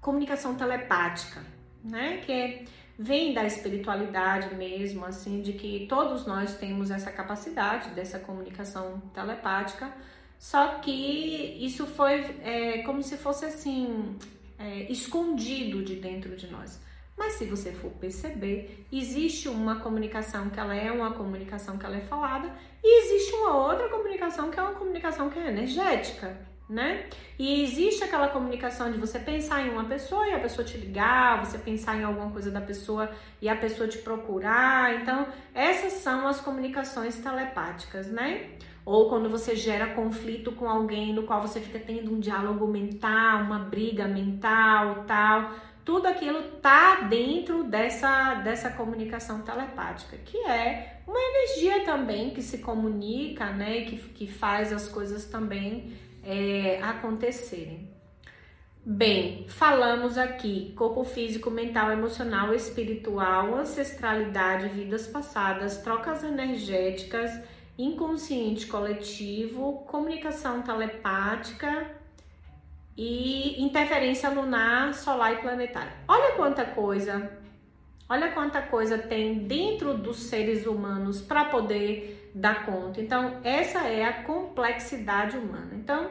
comunicação 0.00 0.54
telepática, 0.54 1.44
né? 1.84 2.22
Que 2.24 2.64
vem 2.98 3.34
da 3.34 3.44
espiritualidade 3.44 4.54
mesmo, 4.54 5.04
assim, 5.04 5.42
de 5.42 5.52
que 5.52 5.86
todos 5.86 6.24
nós 6.24 6.56
temos 6.56 6.90
essa 6.90 7.12
capacidade 7.12 7.90
dessa 7.90 8.18
comunicação 8.18 9.02
telepática, 9.12 9.92
só 10.38 10.78
que 10.78 11.58
isso 11.60 11.86
foi 11.86 12.38
é, 12.42 12.78
como 12.84 13.02
se 13.02 13.18
fosse 13.18 13.44
assim, 13.44 14.16
é, 14.58 14.90
escondido 14.90 15.84
de 15.84 15.96
dentro 15.96 16.34
de 16.36 16.46
nós. 16.46 16.80
Mas 17.18 17.34
se 17.34 17.44
você 17.44 17.72
for 17.72 17.90
perceber, 17.90 18.86
existe 18.90 19.46
uma 19.46 19.80
comunicação 19.80 20.48
que 20.48 20.58
ela 20.58 20.74
é 20.74 20.90
uma 20.90 21.12
comunicação 21.12 21.76
que 21.76 21.84
ela 21.84 21.98
é 21.98 22.00
falada 22.00 22.50
e 22.82 23.02
existe 23.02 23.34
uma 23.34 23.58
outra 23.58 23.90
comunicação 23.90 24.50
que 24.50 24.58
é 24.58 24.62
uma 24.62 24.72
comunicação 24.72 25.28
que 25.28 25.38
é 25.38 25.48
energética 25.48 26.50
né? 26.72 27.04
E 27.38 27.62
existe 27.62 28.02
aquela 28.02 28.28
comunicação 28.28 28.90
de 28.90 28.98
você 28.98 29.18
pensar 29.18 29.60
em 29.66 29.70
uma 29.70 29.84
pessoa 29.84 30.26
e 30.26 30.32
a 30.32 30.38
pessoa 30.38 30.66
te 30.66 30.78
ligar, 30.78 31.44
você 31.44 31.58
pensar 31.58 31.96
em 31.96 32.04
alguma 32.04 32.30
coisa 32.30 32.50
da 32.50 32.60
pessoa 32.60 33.10
e 33.40 33.48
a 33.48 33.54
pessoa 33.54 33.88
te 33.88 33.98
procurar. 33.98 35.00
Então, 35.00 35.26
essas 35.54 35.92
são 35.94 36.26
as 36.26 36.40
comunicações 36.40 37.16
telepáticas, 37.18 38.08
né? 38.08 38.50
Ou 38.84 39.08
quando 39.08 39.28
você 39.28 39.54
gera 39.54 39.94
conflito 39.94 40.52
com 40.52 40.68
alguém 40.68 41.12
no 41.12 41.24
qual 41.24 41.42
você 41.42 41.60
fica 41.60 41.78
tendo 41.78 42.12
um 42.12 42.18
diálogo 42.18 42.66
mental, 42.66 43.42
uma 43.42 43.58
briga 43.58 44.08
mental, 44.08 45.04
tal. 45.06 45.52
Tudo 45.84 46.06
aquilo 46.06 46.42
tá 46.60 47.02
dentro 47.02 47.64
dessa, 47.64 48.34
dessa 48.34 48.70
comunicação 48.70 49.42
telepática, 49.42 50.16
que 50.24 50.38
é 50.38 51.00
uma 51.06 51.18
energia 51.18 51.84
também 51.84 52.30
que 52.30 52.40
se 52.40 52.58
comunica, 52.58 53.46
né? 53.50 53.82
Que, 53.82 53.96
que 53.96 54.26
faz 54.26 54.72
as 54.72 54.88
coisas 54.88 55.26
também 55.26 55.92
é, 56.24 56.80
acontecerem. 56.82 57.90
Bem, 58.84 59.46
falamos 59.48 60.18
aqui 60.18 60.72
corpo 60.76 61.04
físico, 61.04 61.50
mental, 61.50 61.92
emocional, 61.92 62.52
espiritual, 62.52 63.54
ancestralidade, 63.54 64.68
vidas 64.68 65.06
passadas, 65.06 65.78
trocas 65.78 66.24
energéticas, 66.24 67.30
inconsciente 67.78 68.66
coletivo, 68.66 69.84
comunicação 69.86 70.62
telepática 70.62 71.92
e 72.96 73.62
interferência 73.62 74.28
lunar, 74.30 74.94
solar 74.94 75.34
e 75.34 75.36
planetária. 75.36 75.92
Olha 76.08 76.34
quanta 76.34 76.64
coisa, 76.64 77.30
olha 78.08 78.32
quanta 78.32 78.62
coisa 78.62 78.98
tem 78.98 79.46
dentro 79.46 79.96
dos 79.96 80.24
seres 80.24 80.66
humanos 80.66 81.20
para 81.20 81.44
poder 81.44 82.21
dar 82.34 82.64
conta. 82.64 83.00
Então, 83.00 83.40
essa 83.44 83.80
é 83.88 84.04
a 84.04 84.22
complexidade 84.22 85.36
humana. 85.36 85.70
Então, 85.74 86.10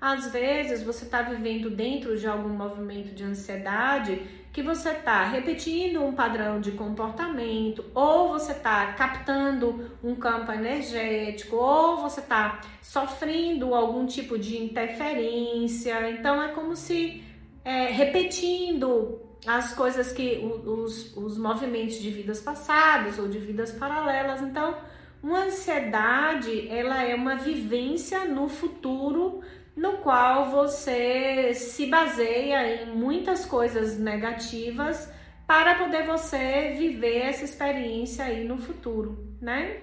às 0.00 0.30
vezes 0.30 0.82
você 0.82 1.06
está 1.06 1.22
vivendo 1.22 1.70
dentro 1.70 2.18
de 2.18 2.26
algum 2.26 2.50
movimento 2.50 3.14
de 3.14 3.24
ansiedade 3.24 4.20
que 4.52 4.62
você 4.62 4.90
está 4.90 5.24
repetindo 5.24 6.04
um 6.04 6.12
padrão 6.12 6.60
de 6.60 6.72
comportamento, 6.72 7.84
ou 7.92 8.28
você 8.28 8.52
está 8.52 8.92
captando 8.92 9.90
um 10.02 10.14
campo 10.14 10.52
energético, 10.52 11.56
ou 11.56 11.96
você 11.96 12.20
está 12.20 12.60
sofrendo 12.80 13.74
algum 13.74 14.06
tipo 14.06 14.38
de 14.38 14.62
interferência. 14.62 16.10
Então 16.10 16.40
é 16.40 16.48
como 16.48 16.76
se 16.76 17.24
é, 17.64 17.86
repetindo 17.86 19.20
as 19.46 19.74
coisas 19.74 20.12
que 20.12 20.38
os, 20.64 21.16
os 21.16 21.36
movimentos 21.36 21.98
de 21.98 22.10
vidas 22.10 22.40
passadas 22.40 23.18
ou 23.18 23.26
de 23.26 23.38
vidas 23.38 23.72
paralelas. 23.72 24.40
Então 24.40 24.76
uma 25.24 25.44
ansiedade, 25.44 26.68
ela 26.68 27.02
é 27.02 27.14
uma 27.14 27.34
vivência 27.34 28.26
no 28.26 28.46
futuro 28.46 29.40
no 29.74 29.94
qual 29.94 30.50
você 30.50 31.54
se 31.54 31.86
baseia 31.86 32.82
em 32.82 32.94
muitas 32.94 33.46
coisas 33.46 33.98
negativas 33.98 35.10
para 35.46 35.76
poder 35.76 36.04
você 36.04 36.74
viver 36.76 37.22
essa 37.22 37.42
experiência 37.42 38.26
aí 38.26 38.44
no 38.44 38.58
futuro, 38.58 39.34
né? 39.40 39.78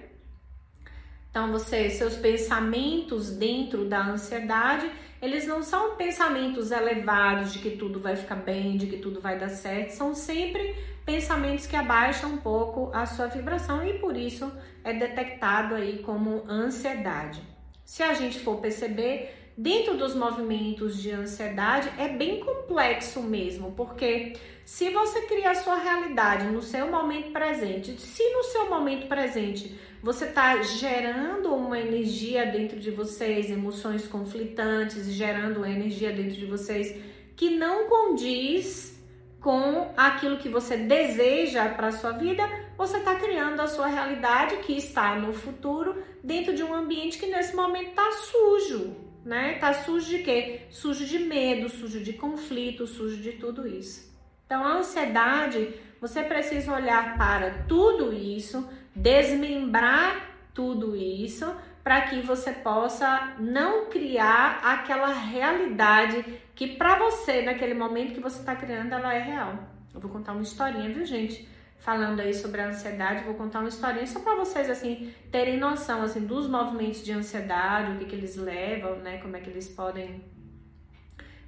Então 1.28 1.50
você, 1.50 1.90
seus 1.90 2.14
pensamentos 2.14 3.30
dentro 3.30 3.84
da 3.84 4.00
ansiedade, 4.06 4.88
eles 5.20 5.44
não 5.44 5.60
são 5.60 5.96
pensamentos 5.96 6.70
elevados 6.70 7.52
de 7.52 7.58
que 7.58 7.72
tudo 7.72 7.98
vai 7.98 8.14
ficar 8.14 8.36
bem, 8.36 8.76
de 8.76 8.86
que 8.86 8.98
tudo 8.98 9.20
vai 9.20 9.36
dar 9.36 9.48
certo, 9.48 9.90
são 9.90 10.14
sempre 10.14 10.76
pensamentos 11.04 11.66
que 11.66 11.76
abaixam 11.76 12.30
um 12.30 12.38
pouco 12.38 12.90
a 12.94 13.06
sua 13.06 13.26
vibração 13.26 13.86
e 13.86 13.94
por 13.94 14.16
isso 14.16 14.50
é 14.84 14.92
detectado 14.92 15.74
aí 15.74 15.98
como 15.98 16.44
ansiedade. 16.48 17.42
Se 17.84 18.02
a 18.02 18.14
gente 18.14 18.38
for 18.38 18.58
perceber, 18.60 19.52
dentro 19.56 19.96
dos 19.96 20.14
movimentos 20.14 21.00
de 21.00 21.10
ansiedade 21.10 21.90
é 21.98 22.08
bem 22.08 22.40
complexo 22.40 23.20
mesmo, 23.22 23.72
porque 23.72 24.34
se 24.64 24.90
você 24.90 25.22
cria 25.22 25.50
a 25.50 25.54
sua 25.54 25.76
realidade 25.76 26.46
no 26.46 26.62
seu 26.62 26.90
momento 26.90 27.32
presente, 27.32 28.00
se 28.00 28.22
no 28.32 28.44
seu 28.44 28.70
momento 28.70 29.08
presente 29.08 29.78
você 30.02 30.26
está 30.26 30.60
gerando 30.62 31.54
uma 31.54 31.78
energia 31.78 32.46
dentro 32.46 32.78
de 32.78 32.90
vocês, 32.90 33.50
emoções 33.50 34.06
conflitantes, 34.06 35.12
gerando 35.12 35.64
energia 35.66 36.12
dentro 36.12 36.36
de 36.36 36.46
vocês 36.46 36.96
que 37.36 37.50
não 37.50 37.88
condiz 37.88 39.01
com 39.42 39.92
aquilo 39.96 40.38
que 40.38 40.48
você 40.48 40.76
deseja 40.76 41.68
para 41.70 41.88
a 41.88 41.92
sua 41.92 42.12
vida, 42.12 42.48
você 42.78 42.98
está 42.98 43.16
criando 43.16 43.60
a 43.60 43.66
sua 43.66 43.88
realidade 43.88 44.58
que 44.58 44.72
está 44.72 45.16
no 45.16 45.32
futuro 45.32 46.00
dentro 46.22 46.54
de 46.54 46.62
um 46.62 46.72
ambiente 46.72 47.18
que 47.18 47.26
nesse 47.26 47.54
momento 47.54 47.88
está 47.88 48.08
sujo, 48.12 48.96
né? 49.24 49.54
Tá 49.58 49.74
sujo 49.74 50.08
de 50.08 50.20
quê? 50.20 50.60
Sujo 50.70 51.04
de 51.04 51.18
medo, 51.18 51.68
sujo 51.68 52.00
de 52.00 52.12
conflito, 52.12 52.86
sujo 52.86 53.16
de 53.16 53.32
tudo 53.32 53.66
isso. 53.66 54.12
Então, 54.46 54.64
a 54.64 54.74
ansiedade, 54.74 55.74
você 56.00 56.22
precisa 56.22 56.72
olhar 56.72 57.18
para 57.18 57.64
tudo 57.66 58.12
isso, 58.12 58.68
desmembrar 58.94 60.30
tudo 60.54 60.94
isso 60.94 61.52
para 61.82 62.02
que 62.02 62.20
você 62.20 62.52
possa 62.52 63.34
não 63.38 63.86
criar 63.86 64.60
aquela 64.62 65.12
realidade 65.12 66.24
que 66.54 66.76
para 66.76 66.96
você, 66.98 67.42
naquele 67.42 67.74
momento 67.74 68.14
que 68.14 68.20
você 68.20 68.38
está 68.38 68.54
criando, 68.54 68.92
ela 68.92 69.12
é 69.12 69.20
real. 69.20 69.58
Eu 69.92 70.00
vou 70.00 70.10
contar 70.10 70.32
uma 70.32 70.42
historinha, 70.42 70.92
viu, 70.92 71.04
gente? 71.04 71.48
Falando 71.78 72.20
aí 72.20 72.32
sobre 72.32 72.60
a 72.60 72.68
ansiedade, 72.68 73.24
vou 73.24 73.34
contar 73.34 73.58
uma 73.58 73.68
historinha 73.68 74.06
só 74.06 74.20
para 74.20 74.36
vocês, 74.36 74.70
assim, 74.70 75.12
terem 75.32 75.58
noção, 75.58 76.02
assim, 76.02 76.24
dos 76.24 76.48
movimentos 76.48 77.04
de 77.04 77.12
ansiedade, 77.12 77.92
o 77.92 77.98
que 77.98 78.04
que 78.04 78.14
eles 78.14 78.36
levam, 78.36 78.96
né? 78.98 79.18
Como 79.18 79.36
é 79.36 79.40
que 79.40 79.50
eles 79.50 79.68
podem... 79.68 80.24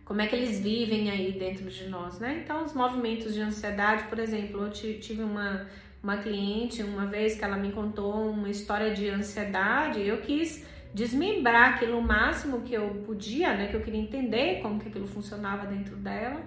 Como 0.05 0.21
é 0.21 0.27
que 0.27 0.35
eles 0.35 0.61
vivem 0.61 1.11
aí 1.11 1.33
dentro 1.39 1.65
de 1.71 1.89
nós, 1.89 2.19
né? 2.19 2.41
Então, 2.45 2.65
os 2.65 2.75
movimentos 2.75 3.33
de 3.33 3.41
ansiedade, 3.41 4.05
por 4.09 4.19
exemplo, 4.19 4.65
eu 4.65 4.71
tive 4.71 5.23
uma 5.23 5.67
uma 6.05 6.19
cliente 6.19 6.83
uma 6.83 7.07
vez 7.07 7.35
que 7.35 7.43
ela 7.43 7.57
me 7.57 7.73
contou 7.73 8.31
uma 8.31 8.51
história 8.51 8.93
de 8.93 9.09
ansiedade, 9.09 10.07
eu 10.07 10.19
quis 10.19 10.65
desmembrar 10.93 11.71
aquilo 11.71 11.99
o 11.99 12.03
máximo 12.03 12.61
que 12.61 12.75
eu 12.75 13.03
podia, 13.07 13.55
né, 13.55 13.69
que 13.69 13.75
eu 13.75 13.81
queria 13.81 14.01
entender 14.01 14.61
como 14.61 14.79
que 14.79 14.89
aquilo 14.89 15.09
funcionava 15.09 15.67
dentro 15.67 15.97
dela. 15.97 16.43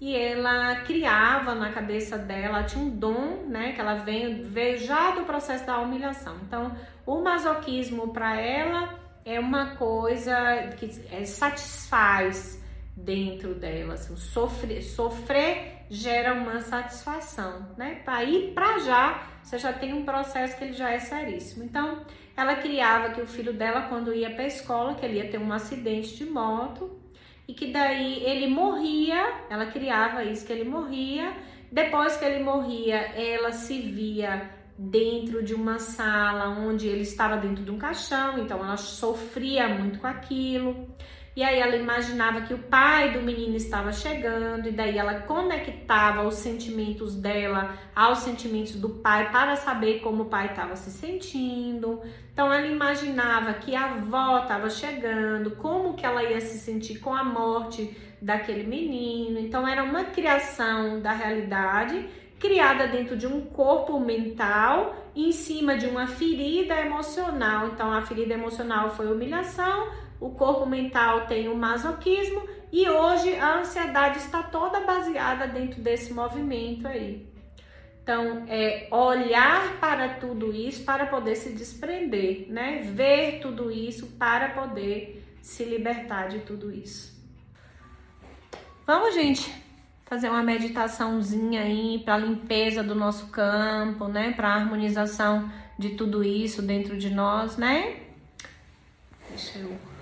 E 0.00 0.14
ela 0.16 0.76
criava 0.82 1.54
na 1.54 1.72
cabeça 1.72 2.16
dela, 2.16 2.62
tinha 2.62 2.84
um 2.84 2.90
dom, 2.90 3.46
né, 3.48 3.72
que 3.72 3.80
ela 3.80 3.96
veio, 3.96 4.44
veio 4.44 4.78
já 4.78 5.10
do 5.10 5.24
processo 5.24 5.66
da 5.66 5.78
humilhação. 5.80 6.36
Então, 6.46 6.72
o 7.04 7.20
masoquismo 7.20 8.12
para 8.12 8.40
ela 8.40 8.94
é 9.24 9.40
uma 9.40 9.74
coisa 9.76 10.68
que 10.76 10.88
é, 11.10 11.24
satisfaz 11.24 12.62
dentro 12.96 13.54
dela. 13.54 13.94
Assim, 13.94 14.16
sofrer, 14.16 14.82
sofrer 14.82 15.73
gera 15.90 16.34
uma 16.34 16.60
satisfação, 16.60 17.68
né? 17.76 18.02
Ir 18.26 18.52
para 18.52 18.78
já, 18.78 19.28
você 19.42 19.58
já 19.58 19.72
tem 19.72 19.92
um 19.92 20.04
processo 20.04 20.56
que 20.56 20.64
ele 20.64 20.72
já 20.72 20.90
é 20.90 20.98
seríssimo. 20.98 21.64
Então, 21.64 22.04
ela 22.36 22.56
criava 22.56 23.10
que 23.10 23.20
o 23.20 23.26
filho 23.26 23.52
dela, 23.52 23.82
quando 23.82 24.12
ia 24.12 24.30
para 24.30 24.44
a 24.44 24.46
escola, 24.46 24.94
que 24.94 25.04
ele 25.04 25.18
ia 25.18 25.30
ter 25.30 25.38
um 25.38 25.52
acidente 25.52 26.16
de 26.16 26.24
moto 26.24 26.98
e 27.46 27.54
que 27.54 27.70
daí 27.70 28.24
ele 28.24 28.48
morria, 28.48 29.42
ela 29.50 29.66
criava 29.66 30.24
isso, 30.24 30.46
que 30.46 30.52
ele 30.52 30.68
morria. 30.68 31.32
Depois 31.70 32.16
que 32.16 32.24
ele 32.24 32.42
morria, 32.42 32.96
ela 32.96 33.52
se 33.52 33.80
via 33.80 34.50
dentro 34.76 35.42
de 35.42 35.54
uma 35.54 35.78
sala 35.78 36.48
onde 36.48 36.88
ele 36.88 37.02
estava 37.02 37.36
dentro 37.36 37.64
de 37.64 37.70
um 37.70 37.78
caixão, 37.78 38.38
então 38.38 38.58
ela 38.58 38.76
sofria 38.76 39.68
muito 39.68 40.00
com 40.00 40.06
aquilo. 40.06 40.88
E 41.36 41.42
aí 41.42 41.58
ela 41.58 41.74
imaginava 41.74 42.42
que 42.42 42.54
o 42.54 42.58
pai 42.58 43.10
do 43.10 43.20
menino 43.20 43.56
estava 43.56 43.92
chegando, 43.92 44.68
e 44.68 44.72
daí 44.72 44.96
ela 44.96 45.22
conectava 45.22 46.22
os 46.22 46.34
sentimentos 46.34 47.16
dela 47.16 47.74
aos 47.94 48.18
sentimentos 48.18 48.76
do 48.76 48.88
pai 48.88 49.32
para 49.32 49.56
saber 49.56 49.98
como 50.00 50.22
o 50.22 50.26
pai 50.26 50.46
estava 50.46 50.76
se 50.76 50.92
sentindo. 50.92 52.00
Então 52.32 52.52
ela 52.52 52.66
imaginava 52.66 53.52
que 53.54 53.74
a 53.74 53.94
avó 53.94 54.42
estava 54.42 54.70
chegando, 54.70 55.56
como 55.56 55.94
que 55.94 56.06
ela 56.06 56.22
ia 56.22 56.40
se 56.40 56.58
sentir 56.58 57.00
com 57.00 57.12
a 57.12 57.24
morte 57.24 57.96
daquele 58.22 58.62
menino. 58.62 59.38
Então 59.38 59.66
era 59.66 59.82
uma 59.82 60.04
criação 60.04 61.00
da 61.00 61.12
realidade 61.12 62.08
criada 62.38 62.86
dentro 62.86 63.16
de 63.16 63.26
um 63.26 63.40
corpo 63.40 63.98
mental 63.98 64.94
em 65.16 65.32
cima 65.32 65.76
de 65.76 65.86
uma 65.86 66.06
ferida 66.06 66.78
emocional. 66.80 67.68
Então 67.68 67.92
a 67.92 68.02
ferida 68.02 68.34
emocional 68.34 68.90
foi 68.90 69.06
humilhação, 69.06 69.88
o 70.20 70.30
corpo 70.30 70.66
mental 70.66 71.26
tem 71.26 71.48
o 71.48 71.56
masoquismo 71.56 72.42
e 72.72 72.88
hoje 72.88 73.36
a 73.36 73.60
ansiedade 73.60 74.18
está 74.18 74.42
toda 74.42 74.80
baseada 74.80 75.46
dentro 75.46 75.80
desse 75.80 76.12
movimento 76.12 76.88
aí. 76.88 77.26
Então, 78.02 78.44
é 78.48 78.86
olhar 78.90 79.80
para 79.80 80.16
tudo 80.16 80.52
isso 80.52 80.84
para 80.84 81.06
poder 81.06 81.36
se 81.36 81.50
desprender, 81.50 82.46
né? 82.50 82.82
Ver 82.82 83.40
tudo 83.40 83.70
isso 83.70 84.08
para 84.18 84.50
poder 84.50 85.24
se 85.40 85.64
libertar 85.64 86.28
de 86.28 86.40
tudo 86.40 86.70
isso. 86.70 87.14
Vamos, 88.86 89.14
gente, 89.14 89.50
fazer 90.04 90.28
uma 90.28 90.42
meditaçãozinha 90.42 91.62
aí 91.62 92.02
para 92.04 92.18
limpeza 92.18 92.82
do 92.82 92.94
nosso 92.94 93.28
campo, 93.28 94.06
né? 94.06 94.32
Para 94.32 94.48
harmonização 94.48 95.50
de 95.78 95.90
tudo 95.90 96.22
isso 96.22 96.60
dentro 96.60 96.98
de 96.98 97.08
nós, 97.08 97.56
né? 97.56 98.00
Deixa 99.30 99.58
eu 99.58 99.93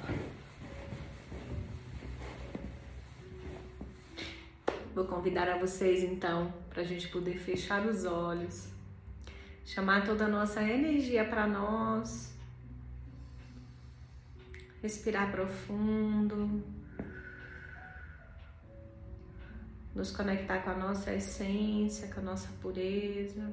Vou 4.95 5.07
convidar 5.07 5.49
a 5.49 5.57
vocês 5.57 6.03
então 6.03 6.53
para 6.69 6.83
a 6.83 6.85
gente 6.85 7.09
poder 7.09 7.39
fechar 7.39 7.87
os 7.87 8.05
olhos, 8.05 8.69
chamar 9.65 10.05
toda 10.05 10.27
a 10.27 10.29
nossa 10.29 10.63
energia 10.63 11.25
para 11.25 11.47
nós, 11.47 12.37
respirar 14.83 15.31
profundo, 15.31 16.63
nos 19.95 20.11
conectar 20.11 20.59
com 20.59 20.71
a 20.71 20.77
nossa 20.77 21.11
essência, 21.15 22.13
com 22.13 22.21
a 22.21 22.25
nossa 22.25 22.49
pureza, 22.61 23.51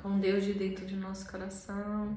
com 0.00 0.18
Deus 0.18 0.44
de 0.44 0.54
dentro 0.54 0.86
de 0.86 0.96
nosso 0.96 1.30
coração, 1.30 2.16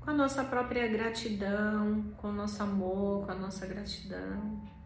com 0.00 0.10
a 0.10 0.14
nossa 0.14 0.44
própria 0.44 0.86
gratidão, 0.86 2.04
com 2.18 2.28
o 2.28 2.32
nosso 2.32 2.62
amor, 2.62 3.26
com 3.26 3.32
a 3.32 3.34
nossa 3.34 3.66
gratidão 3.66 4.77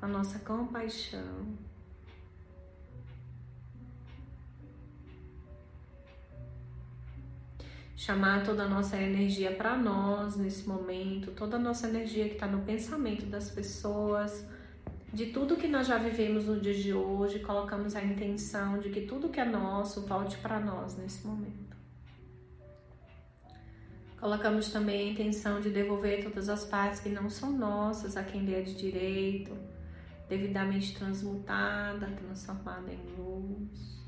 com 0.00 0.06
a 0.06 0.08
nossa 0.08 0.38
compaixão. 0.38 1.46
Chamar 7.94 8.42
toda 8.42 8.62
a 8.62 8.68
nossa 8.68 8.96
energia 8.96 9.52
para 9.52 9.76
nós 9.76 10.36
nesse 10.38 10.66
momento, 10.66 11.32
toda 11.32 11.56
a 11.56 11.60
nossa 11.60 11.86
energia 11.86 12.26
que 12.28 12.34
está 12.34 12.46
no 12.46 12.62
pensamento 12.62 13.26
das 13.26 13.50
pessoas, 13.50 14.42
de 15.12 15.26
tudo 15.26 15.56
que 15.56 15.68
nós 15.68 15.86
já 15.86 15.98
vivemos 15.98 16.46
no 16.46 16.58
dia 16.58 16.72
de 16.72 16.94
hoje, 16.94 17.40
colocamos 17.40 17.94
a 17.94 18.02
intenção 18.02 18.78
de 18.78 18.88
que 18.88 19.02
tudo 19.02 19.28
que 19.28 19.38
é 19.38 19.44
nosso 19.44 20.06
volte 20.06 20.38
para 20.38 20.58
nós 20.58 20.96
nesse 20.96 21.26
momento. 21.26 21.76
Colocamos 24.18 24.70
também 24.72 25.08
a 25.08 25.12
intenção 25.12 25.60
de 25.60 25.68
devolver 25.68 26.24
todas 26.24 26.48
as 26.48 26.64
partes 26.64 27.00
que 27.00 27.10
não 27.10 27.28
são 27.28 27.52
nossas 27.52 28.16
a 28.16 28.24
quem 28.24 28.44
lhe 28.44 28.54
é 28.54 28.62
de 28.62 28.74
direito, 28.74 29.56
devidamente 30.30 30.94
transmutada, 30.94 32.06
transformada 32.06 32.92
em 32.92 33.02
luz. 33.18 34.00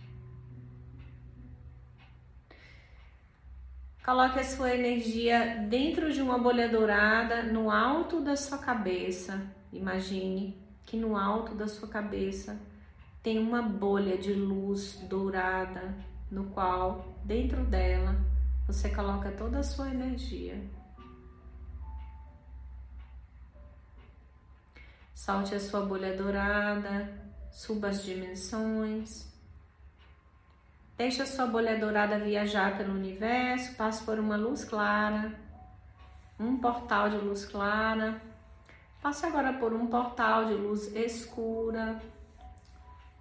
Coloque 4.05 4.39
a 4.39 4.45
sua 4.45 4.73
energia 4.73 5.67
dentro 5.69 6.13
de 6.13 6.23
uma 6.23 6.39
bolha 6.39 6.69
dourada 6.69 7.43
no 7.43 7.71
alto 7.71 8.21
da 8.21 8.37
sua 8.37 8.59
cabeça. 8.59 9.41
Imagine 9.73 10.57
que 10.87 10.97
no 10.97 11.17
alto 11.17 11.55
da 11.57 11.67
sua 11.67 11.89
cabeça 11.89 12.57
tem 13.21 13.39
uma 13.39 13.61
bolha 13.61 14.17
de 14.17 14.33
luz 14.33 14.99
dourada, 15.09 15.95
no 16.31 16.47
qual 16.51 17.17
dentro 17.25 17.65
dela 17.65 18.17
você 18.67 18.89
coloca 18.91 19.31
toda 19.33 19.59
a 19.59 19.63
sua 19.65 19.89
energia. 19.91 20.61
Solte 25.25 25.55
a 25.55 25.61
sua 25.61 25.83
bolha 25.83 26.17
dourada, 26.17 27.09
suba 27.53 27.91
as 27.91 28.03
dimensões. 28.03 29.33
Deixe 30.97 31.23
a 31.23 31.27
sua 31.27 31.47
bolha 31.47 31.79
dourada 31.79 32.19
viajar 32.19 32.77
pelo 32.77 32.93
universo, 32.93 33.77
passe 33.77 34.03
por 34.03 34.19
uma 34.19 34.35
luz 34.35 34.65
clara, 34.65 35.33
um 36.41 36.57
portal 36.57 37.09
de 37.09 37.19
luz 37.19 37.45
clara. 37.45 38.21
Passe 39.01 39.25
agora 39.25 39.53
por 39.53 39.73
um 39.73 39.87
portal 39.87 40.47
de 40.47 40.55
luz 40.55 40.93
escura 40.93 42.03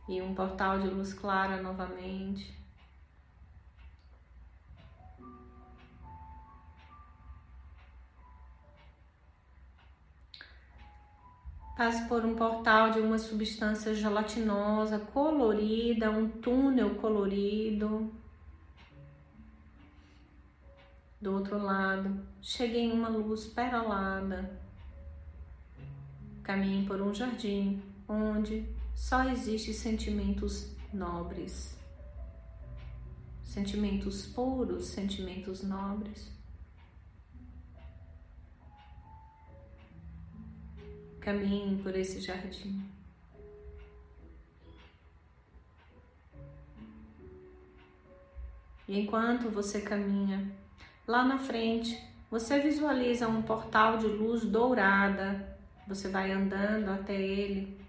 e 0.10 0.24
um 0.24 0.34
portal 0.34 0.80
de 0.80 0.88
luz 0.88 1.14
clara 1.14 1.62
novamente. 1.62 2.61
Passe 11.76 12.08
por 12.08 12.24
um 12.26 12.36
portal 12.36 12.92
de 12.92 13.00
uma 13.00 13.18
substância 13.18 13.94
gelatinosa, 13.96 15.00
colorida, 15.00 16.12
um 16.12 16.30
túnel 16.30 16.96
colorido. 16.96 18.12
Do 21.20 21.34
outro 21.34 21.58
lado, 21.58 22.20
chegue 22.42 22.78
em 22.78 22.92
uma 22.92 23.08
luz 23.08 23.46
perolada. 23.46 24.60
Caminhe 26.44 26.86
por 26.86 27.02
um 27.02 27.14
jardim 27.14 27.82
onde 28.08 28.68
só 28.96 29.24
existem 29.30 29.74
sentimentos 29.74 30.76
nobres. 30.94 31.78
Sentimentos 33.44 34.26
puros, 34.26 34.88
sentimentos 34.88 35.64
nobres. 35.64 36.32
Caminhe 41.22 41.82
por 41.82 41.96
esse 41.96 42.20
jardim. 42.20 42.84
E 48.88 49.00
enquanto 49.00 49.50
você 49.50 49.80
caminha, 49.80 50.52
lá 51.08 51.24
na 51.24 51.38
frente, 51.38 51.98
você 52.30 52.60
visualiza 52.60 53.28
um 53.28 53.42
portal 53.42 53.98
de 53.98 54.08
luz 54.08 54.44
dourada. 54.44 55.58
Você 55.88 56.10
vai 56.10 56.32
andando 56.32 56.90
até 56.90 57.16
ele. 57.16 57.80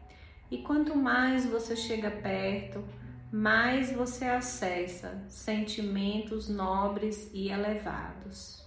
E 0.50 0.58
quanto 0.58 0.94
mais 0.94 1.46
você 1.46 1.74
chega 1.74 2.10
perto, 2.10 2.84
mais 3.32 3.90
você 3.90 4.26
acessa 4.26 5.24
sentimentos 5.28 6.48
nobres 6.48 7.30
e 7.32 7.48
elevados. 7.48 8.62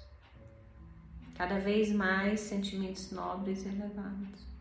Cada 1.36 1.60
vez 1.60 1.92
mais 1.92 2.40
sentimentos 2.40 3.12
nobres 3.12 3.64
e 3.64 3.70
elevados. 3.70 4.55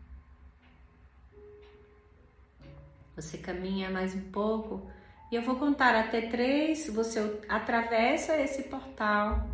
Você 3.15 3.37
caminha 3.37 3.89
mais 3.89 4.13
um 4.13 4.29
pouco 4.29 4.89
e 5.31 5.35
eu 5.35 5.41
vou 5.41 5.55
contar 5.55 5.95
até 5.95 6.21
três. 6.21 6.87
Você 6.87 7.39
atravessa 7.47 8.37
esse 8.37 8.63
portal 8.63 9.47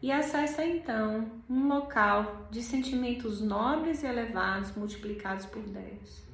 e 0.00 0.12
acessa 0.12 0.64
então 0.64 1.28
um 1.48 1.66
local 1.66 2.46
de 2.50 2.62
sentimentos 2.62 3.40
nobres 3.40 4.02
e 4.04 4.06
elevados 4.06 4.74
multiplicados 4.76 5.44
por 5.44 5.62
10. 5.62 6.30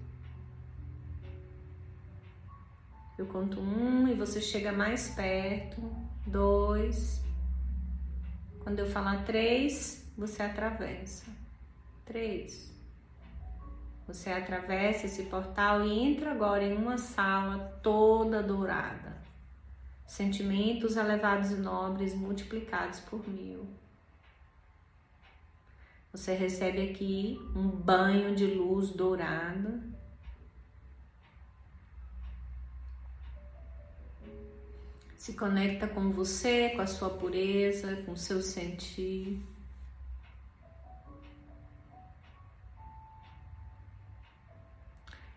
Eu 3.19 3.25
conto 3.27 3.59
um 3.59 4.07
e 4.07 4.15
você 4.15 4.43
chega 4.43 4.71
mais 4.71 5.09
perto. 5.09 5.81
Dois. 6.27 7.25
Quando 8.61 8.81
eu 8.81 8.87
falar 8.87 9.25
três, 9.25 10.07
você 10.19 10.43
atravessa. 10.43 11.25
três. 12.05 12.76
Você 14.07 14.31
atravessa 14.31 15.07
esse 15.07 15.25
portal 15.25 15.85
e 15.85 15.99
entra 15.99 16.31
agora 16.31 16.63
em 16.63 16.77
uma 16.77 16.97
sala 16.97 17.59
toda 17.83 18.43
dourada. 18.43 19.17
Sentimentos 20.07 20.97
elevados 20.97 21.51
e 21.51 21.57
nobres 21.57 22.15
multiplicados 22.15 23.01
por 23.01 23.29
mil. 23.29 23.67
Você 26.13 26.35
recebe 26.35 26.91
aqui 26.91 27.37
um 27.55 27.69
banho 27.69 28.35
de 28.35 28.47
luz 28.47 28.91
dourada. 28.91 29.83
Se 35.17 35.33
conecta 35.35 35.89
com 35.89 36.13
você, 36.13 36.71
com 36.71 36.83
a 36.83 36.87
sua 36.87 37.11
pureza, 37.11 37.97
com 38.07 38.13
o 38.13 38.17
seu 38.17 38.41
sentir. 38.41 39.43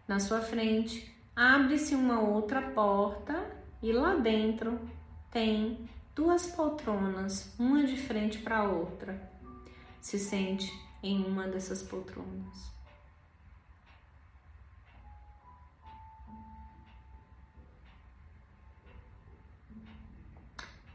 Na 0.09 0.19
sua 0.19 0.41
frente, 0.41 1.15
abre-se 1.35 1.93
uma 1.93 2.19
outra 2.19 2.63
porta 2.71 3.47
e 3.79 3.91
lá 3.91 4.15
dentro 4.15 4.79
tem 5.29 5.87
duas 6.15 6.47
poltronas, 6.47 7.53
uma 7.59 7.83
de 7.85 7.95
frente 7.95 8.39
para 8.39 8.57
a 8.57 8.63
outra. 8.63 9.31
Se 10.01 10.17
sente 10.17 10.73
em 11.03 11.23
uma 11.23 11.47
dessas 11.47 11.83
poltronas. 11.83 12.73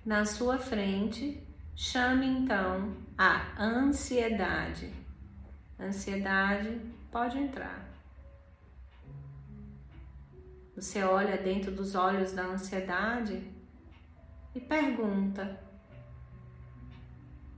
Na 0.04 0.24
sua 0.24 0.58
frente, 0.58 1.40
chame 1.76 2.26
então 2.26 2.96
a 3.16 3.62
ansiedade. 3.62 4.92
Ansiedade 5.78 6.80
pode 7.12 7.38
entrar. 7.38 7.93
Você 10.76 11.04
olha 11.04 11.38
dentro 11.38 11.70
dos 11.70 11.94
olhos 11.94 12.32
da 12.32 12.42
ansiedade 12.42 13.48
e 14.54 14.60
pergunta: 14.60 15.60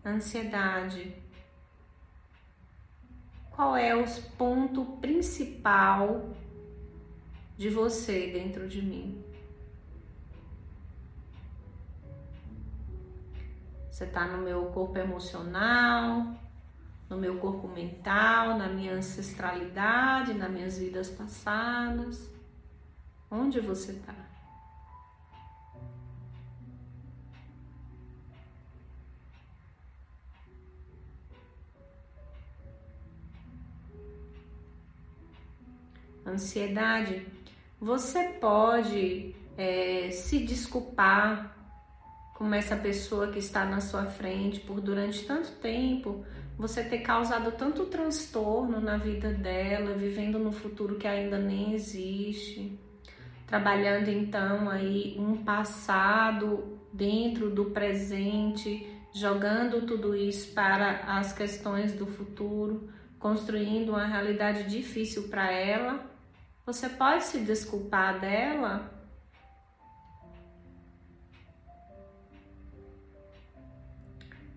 Ansiedade, 0.05 1.17
qual 3.51 3.75
é 3.75 3.97
o 3.97 4.05
ponto 4.37 4.85
principal 5.01 6.29
de 7.57 7.71
você 7.71 8.31
dentro 8.31 8.69
de 8.69 8.83
mim? 8.83 9.25
Você 13.91 14.05
está 14.05 14.27
no 14.27 14.45
meu 14.45 14.67
corpo 14.67 14.99
emocional, 14.99 16.35
no 17.09 17.17
meu 17.17 17.39
corpo 17.39 17.67
mental, 17.67 18.59
na 18.59 18.69
minha 18.69 18.93
ancestralidade, 18.93 20.35
nas 20.35 20.51
minhas 20.51 20.77
vidas 20.77 21.09
passadas. 21.09 22.36
Onde 23.39 23.61
você 23.61 23.93
está? 23.93 24.15
Ansiedade, 36.25 37.27
você 37.79 38.25
pode 38.41 39.37
é, 39.59 40.11
se 40.11 40.39
desculpar 40.39 41.55
como 42.35 42.55
essa 42.55 42.75
pessoa 42.75 43.31
que 43.31 43.39
está 43.39 43.67
na 43.67 43.83
sua 43.83 44.07
frente 44.07 44.61
por 44.61 44.81
durante 44.81 45.27
tanto 45.27 45.53
tempo 45.57 46.25
você 46.57 46.83
ter 46.83 47.01
causado 47.01 47.53
tanto 47.53 47.85
transtorno 47.85 48.81
na 48.81 48.97
vida 48.97 49.31
dela, 49.31 49.95
vivendo 49.95 50.39
no 50.39 50.53
futuro 50.53 50.97
que 50.97 51.07
ainda 51.07 51.39
nem 51.39 51.75
existe 51.75 52.86
trabalhando 53.47 54.09
então 54.09 54.69
aí 54.69 55.17
um 55.19 55.45
passado 55.45 56.79
dentro 56.93 57.51
do 57.51 57.67
presente, 57.67 58.87
jogando 59.15 59.87
tudo 59.87 60.17
isso 60.17 60.53
para 60.53 61.19
as 61.19 61.33
questões 61.33 61.93
do 61.93 62.07
futuro, 62.07 62.91
construindo 63.19 63.91
uma 63.91 64.07
realidade 64.07 64.65
difícil 64.65 65.29
para 65.29 65.51
ela. 65.51 66.05
Você 66.65 66.89
pode 66.89 67.25
se 67.25 67.41
desculpar 67.41 68.21
dela 68.21 68.97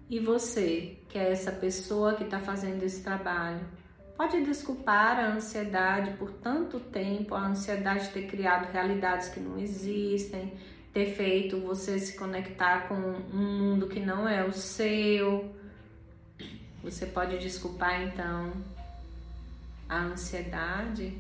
E 0.10 0.20
você, 0.20 0.98
que 1.08 1.20
é 1.20 1.32
essa 1.32 1.52
pessoa 1.52 2.16
que 2.16 2.24
está 2.24 2.40
fazendo 2.40 2.82
esse 2.82 3.04
trabalho, 3.04 3.64
Pode 4.20 4.44
desculpar 4.44 5.18
a 5.18 5.28
ansiedade 5.28 6.12
por 6.18 6.30
tanto 6.30 6.78
tempo, 6.78 7.34
a 7.36 7.40
ansiedade 7.40 8.08
de 8.08 8.10
ter 8.10 8.28
criado 8.28 8.70
realidades 8.70 9.30
que 9.30 9.40
não 9.40 9.58
existem, 9.58 10.56
ter 10.94 11.16
feito 11.16 11.62
você 11.62 11.98
se 11.98 12.18
conectar 12.18 12.90
com 12.90 12.96
um 12.96 13.60
mundo 13.60 13.88
que 13.88 14.02
não 14.02 14.28
é 14.28 14.44
o 14.44 14.52
seu. 14.52 15.56
Você 16.84 17.06
pode 17.06 17.38
desculpar 17.38 18.02
então 18.02 18.52
a 19.88 20.00
ansiedade 20.00 21.18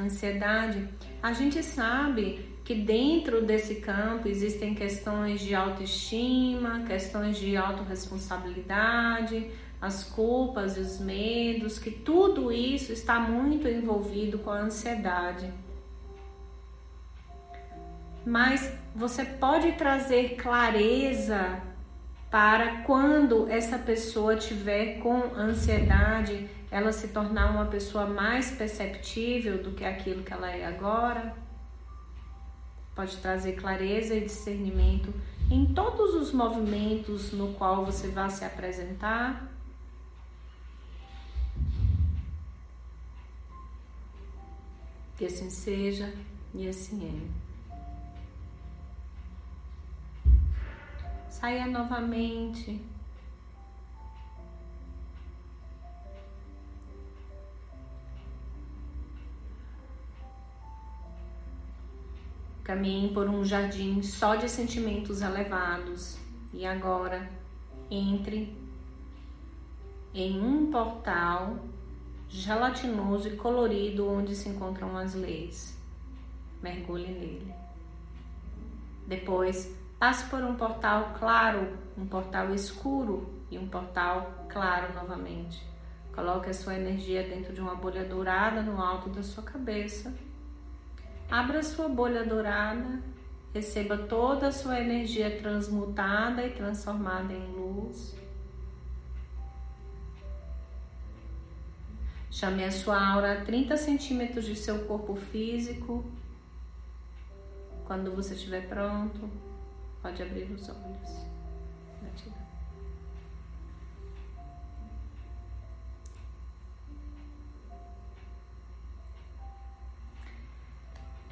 ansiedade, 0.00 0.88
a 1.22 1.32
gente 1.32 1.62
sabe 1.62 2.48
que 2.64 2.74
dentro 2.74 3.44
desse 3.44 3.76
campo 3.76 4.28
existem 4.28 4.74
questões 4.74 5.40
de 5.40 5.54
autoestima, 5.54 6.84
questões 6.86 7.38
de 7.38 7.56
autorresponsabilidade, 7.56 9.50
as 9.80 10.04
culpas 10.04 10.76
e 10.76 10.80
os 10.80 11.00
medos, 11.00 11.78
que 11.78 11.90
tudo 11.90 12.52
isso 12.52 12.92
está 12.92 13.18
muito 13.18 13.66
envolvido 13.66 14.38
com 14.40 14.50
a 14.50 14.60
ansiedade. 14.60 15.50
Mas 18.26 18.70
você 18.94 19.24
pode 19.24 19.72
trazer 19.72 20.36
clareza 20.36 21.62
para 22.30 22.82
quando 22.82 23.48
essa 23.48 23.78
pessoa 23.78 24.36
tiver 24.36 24.98
com 24.98 25.34
ansiedade 25.34 26.50
ela 26.70 26.92
se 26.92 27.08
tornar 27.08 27.50
uma 27.50 27.66
pessoa 27.66 28.06
mais 28.06 28.50
perceptível 28.50 29.62
do 29.62 29.72
que 29.72 29.84
aquilo 29.84 30.22
que 30.22 30.32
ela 30.32 30.50
é 30.50 30.66
agora, 30.66 31.34
pode 32.94 33.16
trazer 33.18 33.52
clareza 33.52 34.14
e 34.14 34.20
discernimento 34.20 35.12
em 35.50 35.72
todos 35.72 36.14
os 36.14 36.32
movimentos 36.32 37.32
no 37.32 37.54
qual 37.54 37.84
você 37.86 38.08
vai 38.08 38.28
se 38.28 38.44
apresentar. 38.44 39.48
Que 45.16 45.24
assim 45.24 45.48
seja 45.48 46.12
e 46.54 46.68
assim 46.68 47.06
é. 47.06 47.48
Saia 51.30 51.66
novamente 51.66 52.84
Caminhe 62.68 63.14
por 63.14 63.26
um 63.26 63.42
jardim 63.42 64.02
só 64.02 64.34
de 64.34 64.46
sentimentos 64.46 65.22
elevados 65.22 66.18
e 66.52 66.66
agora 66.66 67.26
entre 67.90 68.54
em 70.12 70.38
um 70.38 70.70
portal 70.70 71.60
gelatinoso 72.28 73.26
e 73.26 73.36
colorido 73.36 74.06
onde 74.06 74.36
se 74.36 74.50
encontram 74.50 74.98
as 74.98 75.14
leis. 75.14 75.80
Mergulhe 76.62 77.06
nele. 77.06 77.54
Depois, 79.06 79.74
passe 79.98 80.28
por 80.28 80.44
um 80.44 80.54
portal 80.54 81.14
claro, 81.18 81.74
um 81.96 82.06
portal 82.06 82.52
escuro 82.52 83.32
e 83.50 83.56
um 83.56 83.66
portal 83.66 84.44
claro 84.46 84.92
novamente. 84.92 85.66
Coloque 86.14 86.50
a 86.50 86.54
sua 86.54 86.74
energia 86.74 87.22
dentro 87.22 87.54
de 87.54 87.62
uma 87.62 87.76
bolha 87.76 88.04
dourada 88.04 88.60
no 88.60 88.78
alto 88.78 89.08
da 89.08 89.22
sua 89.22 89.42
cabeça 89.42 90.12
Abra 91.30 91.62
sua 91.62 91.88
bolha 91.88 92.24
dourada, 92.24 93.02
receba 93.52 93.98
toda 93.98 94.48
a 94.48 94.52
sua 94.52 94.80
energia 94.80 95.38
transmutada 95.38 96.46
e 96.46 96.50
transformada 96.50 97.34
em 97.34 97.46
luz. 97.52 98.16
Chame 102.30 102.64
a 102.64 102.70
sua 102.70 102.98
aura 103.04 103.32
a 103.32 103.44
30 103.44 103.76
centímetros 103.76 104.46
de 104.46 104.56
seu 104.56 104.86
corpo 104.86 105.16
físico. 105.16 106.02
Quando 107.84 108.10
você 108.14 108.34
estiver 108.34 108.66
pronto, 108.66 109.28
pode 110.00 110.22
abrir 110.22 110.50
os 110.50 110.68
olhos. 110.68 111.26
Gratidão. 112.00 112.47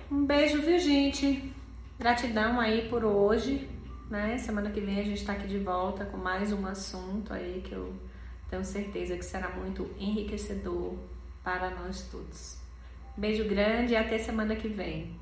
Um 0.09 0.25
beijo, 0.25 0.63
viu, 0.63 0.79
gente? 0.79 1.53
Gratidão 1.99 2.61
aí 2.61 2.89
por 2.89 3.05
hoje, 3.05 3.69
né? 4.09 4.39
Semana 4.39 4.71
que 4.71 4.81
vem 4.81 5.01
a 5.01 5.03
gente 5.03 5.19
está 5.19 5.33
aqui 5.33 5.49
de 5.49 5.59
volta 5.59 6.05
com 6.05 6.17
mais 6.17 6.53
um 6.53 6.65
assunto 6.65 7.33
aí 7.33 7.61
que 7.61 7.73
eu 7.73 7.93
tenho 8.49 8.65
certeza 8.65 9.17
que 9.17 9.25
será 9.25 9.49
muito 9.49 9.91
enriquecedor 9.99 10.95
para 11.43 11.71
nós 11.71 12.03
todos. 12.03 12.57
Beijo 13.17 13.49
grande 13.49 13.95
e 13.95 13.97
até 13.97 14.17
semana 14.17 14.55
que 14.55 14.69
vem. 14.69 15.19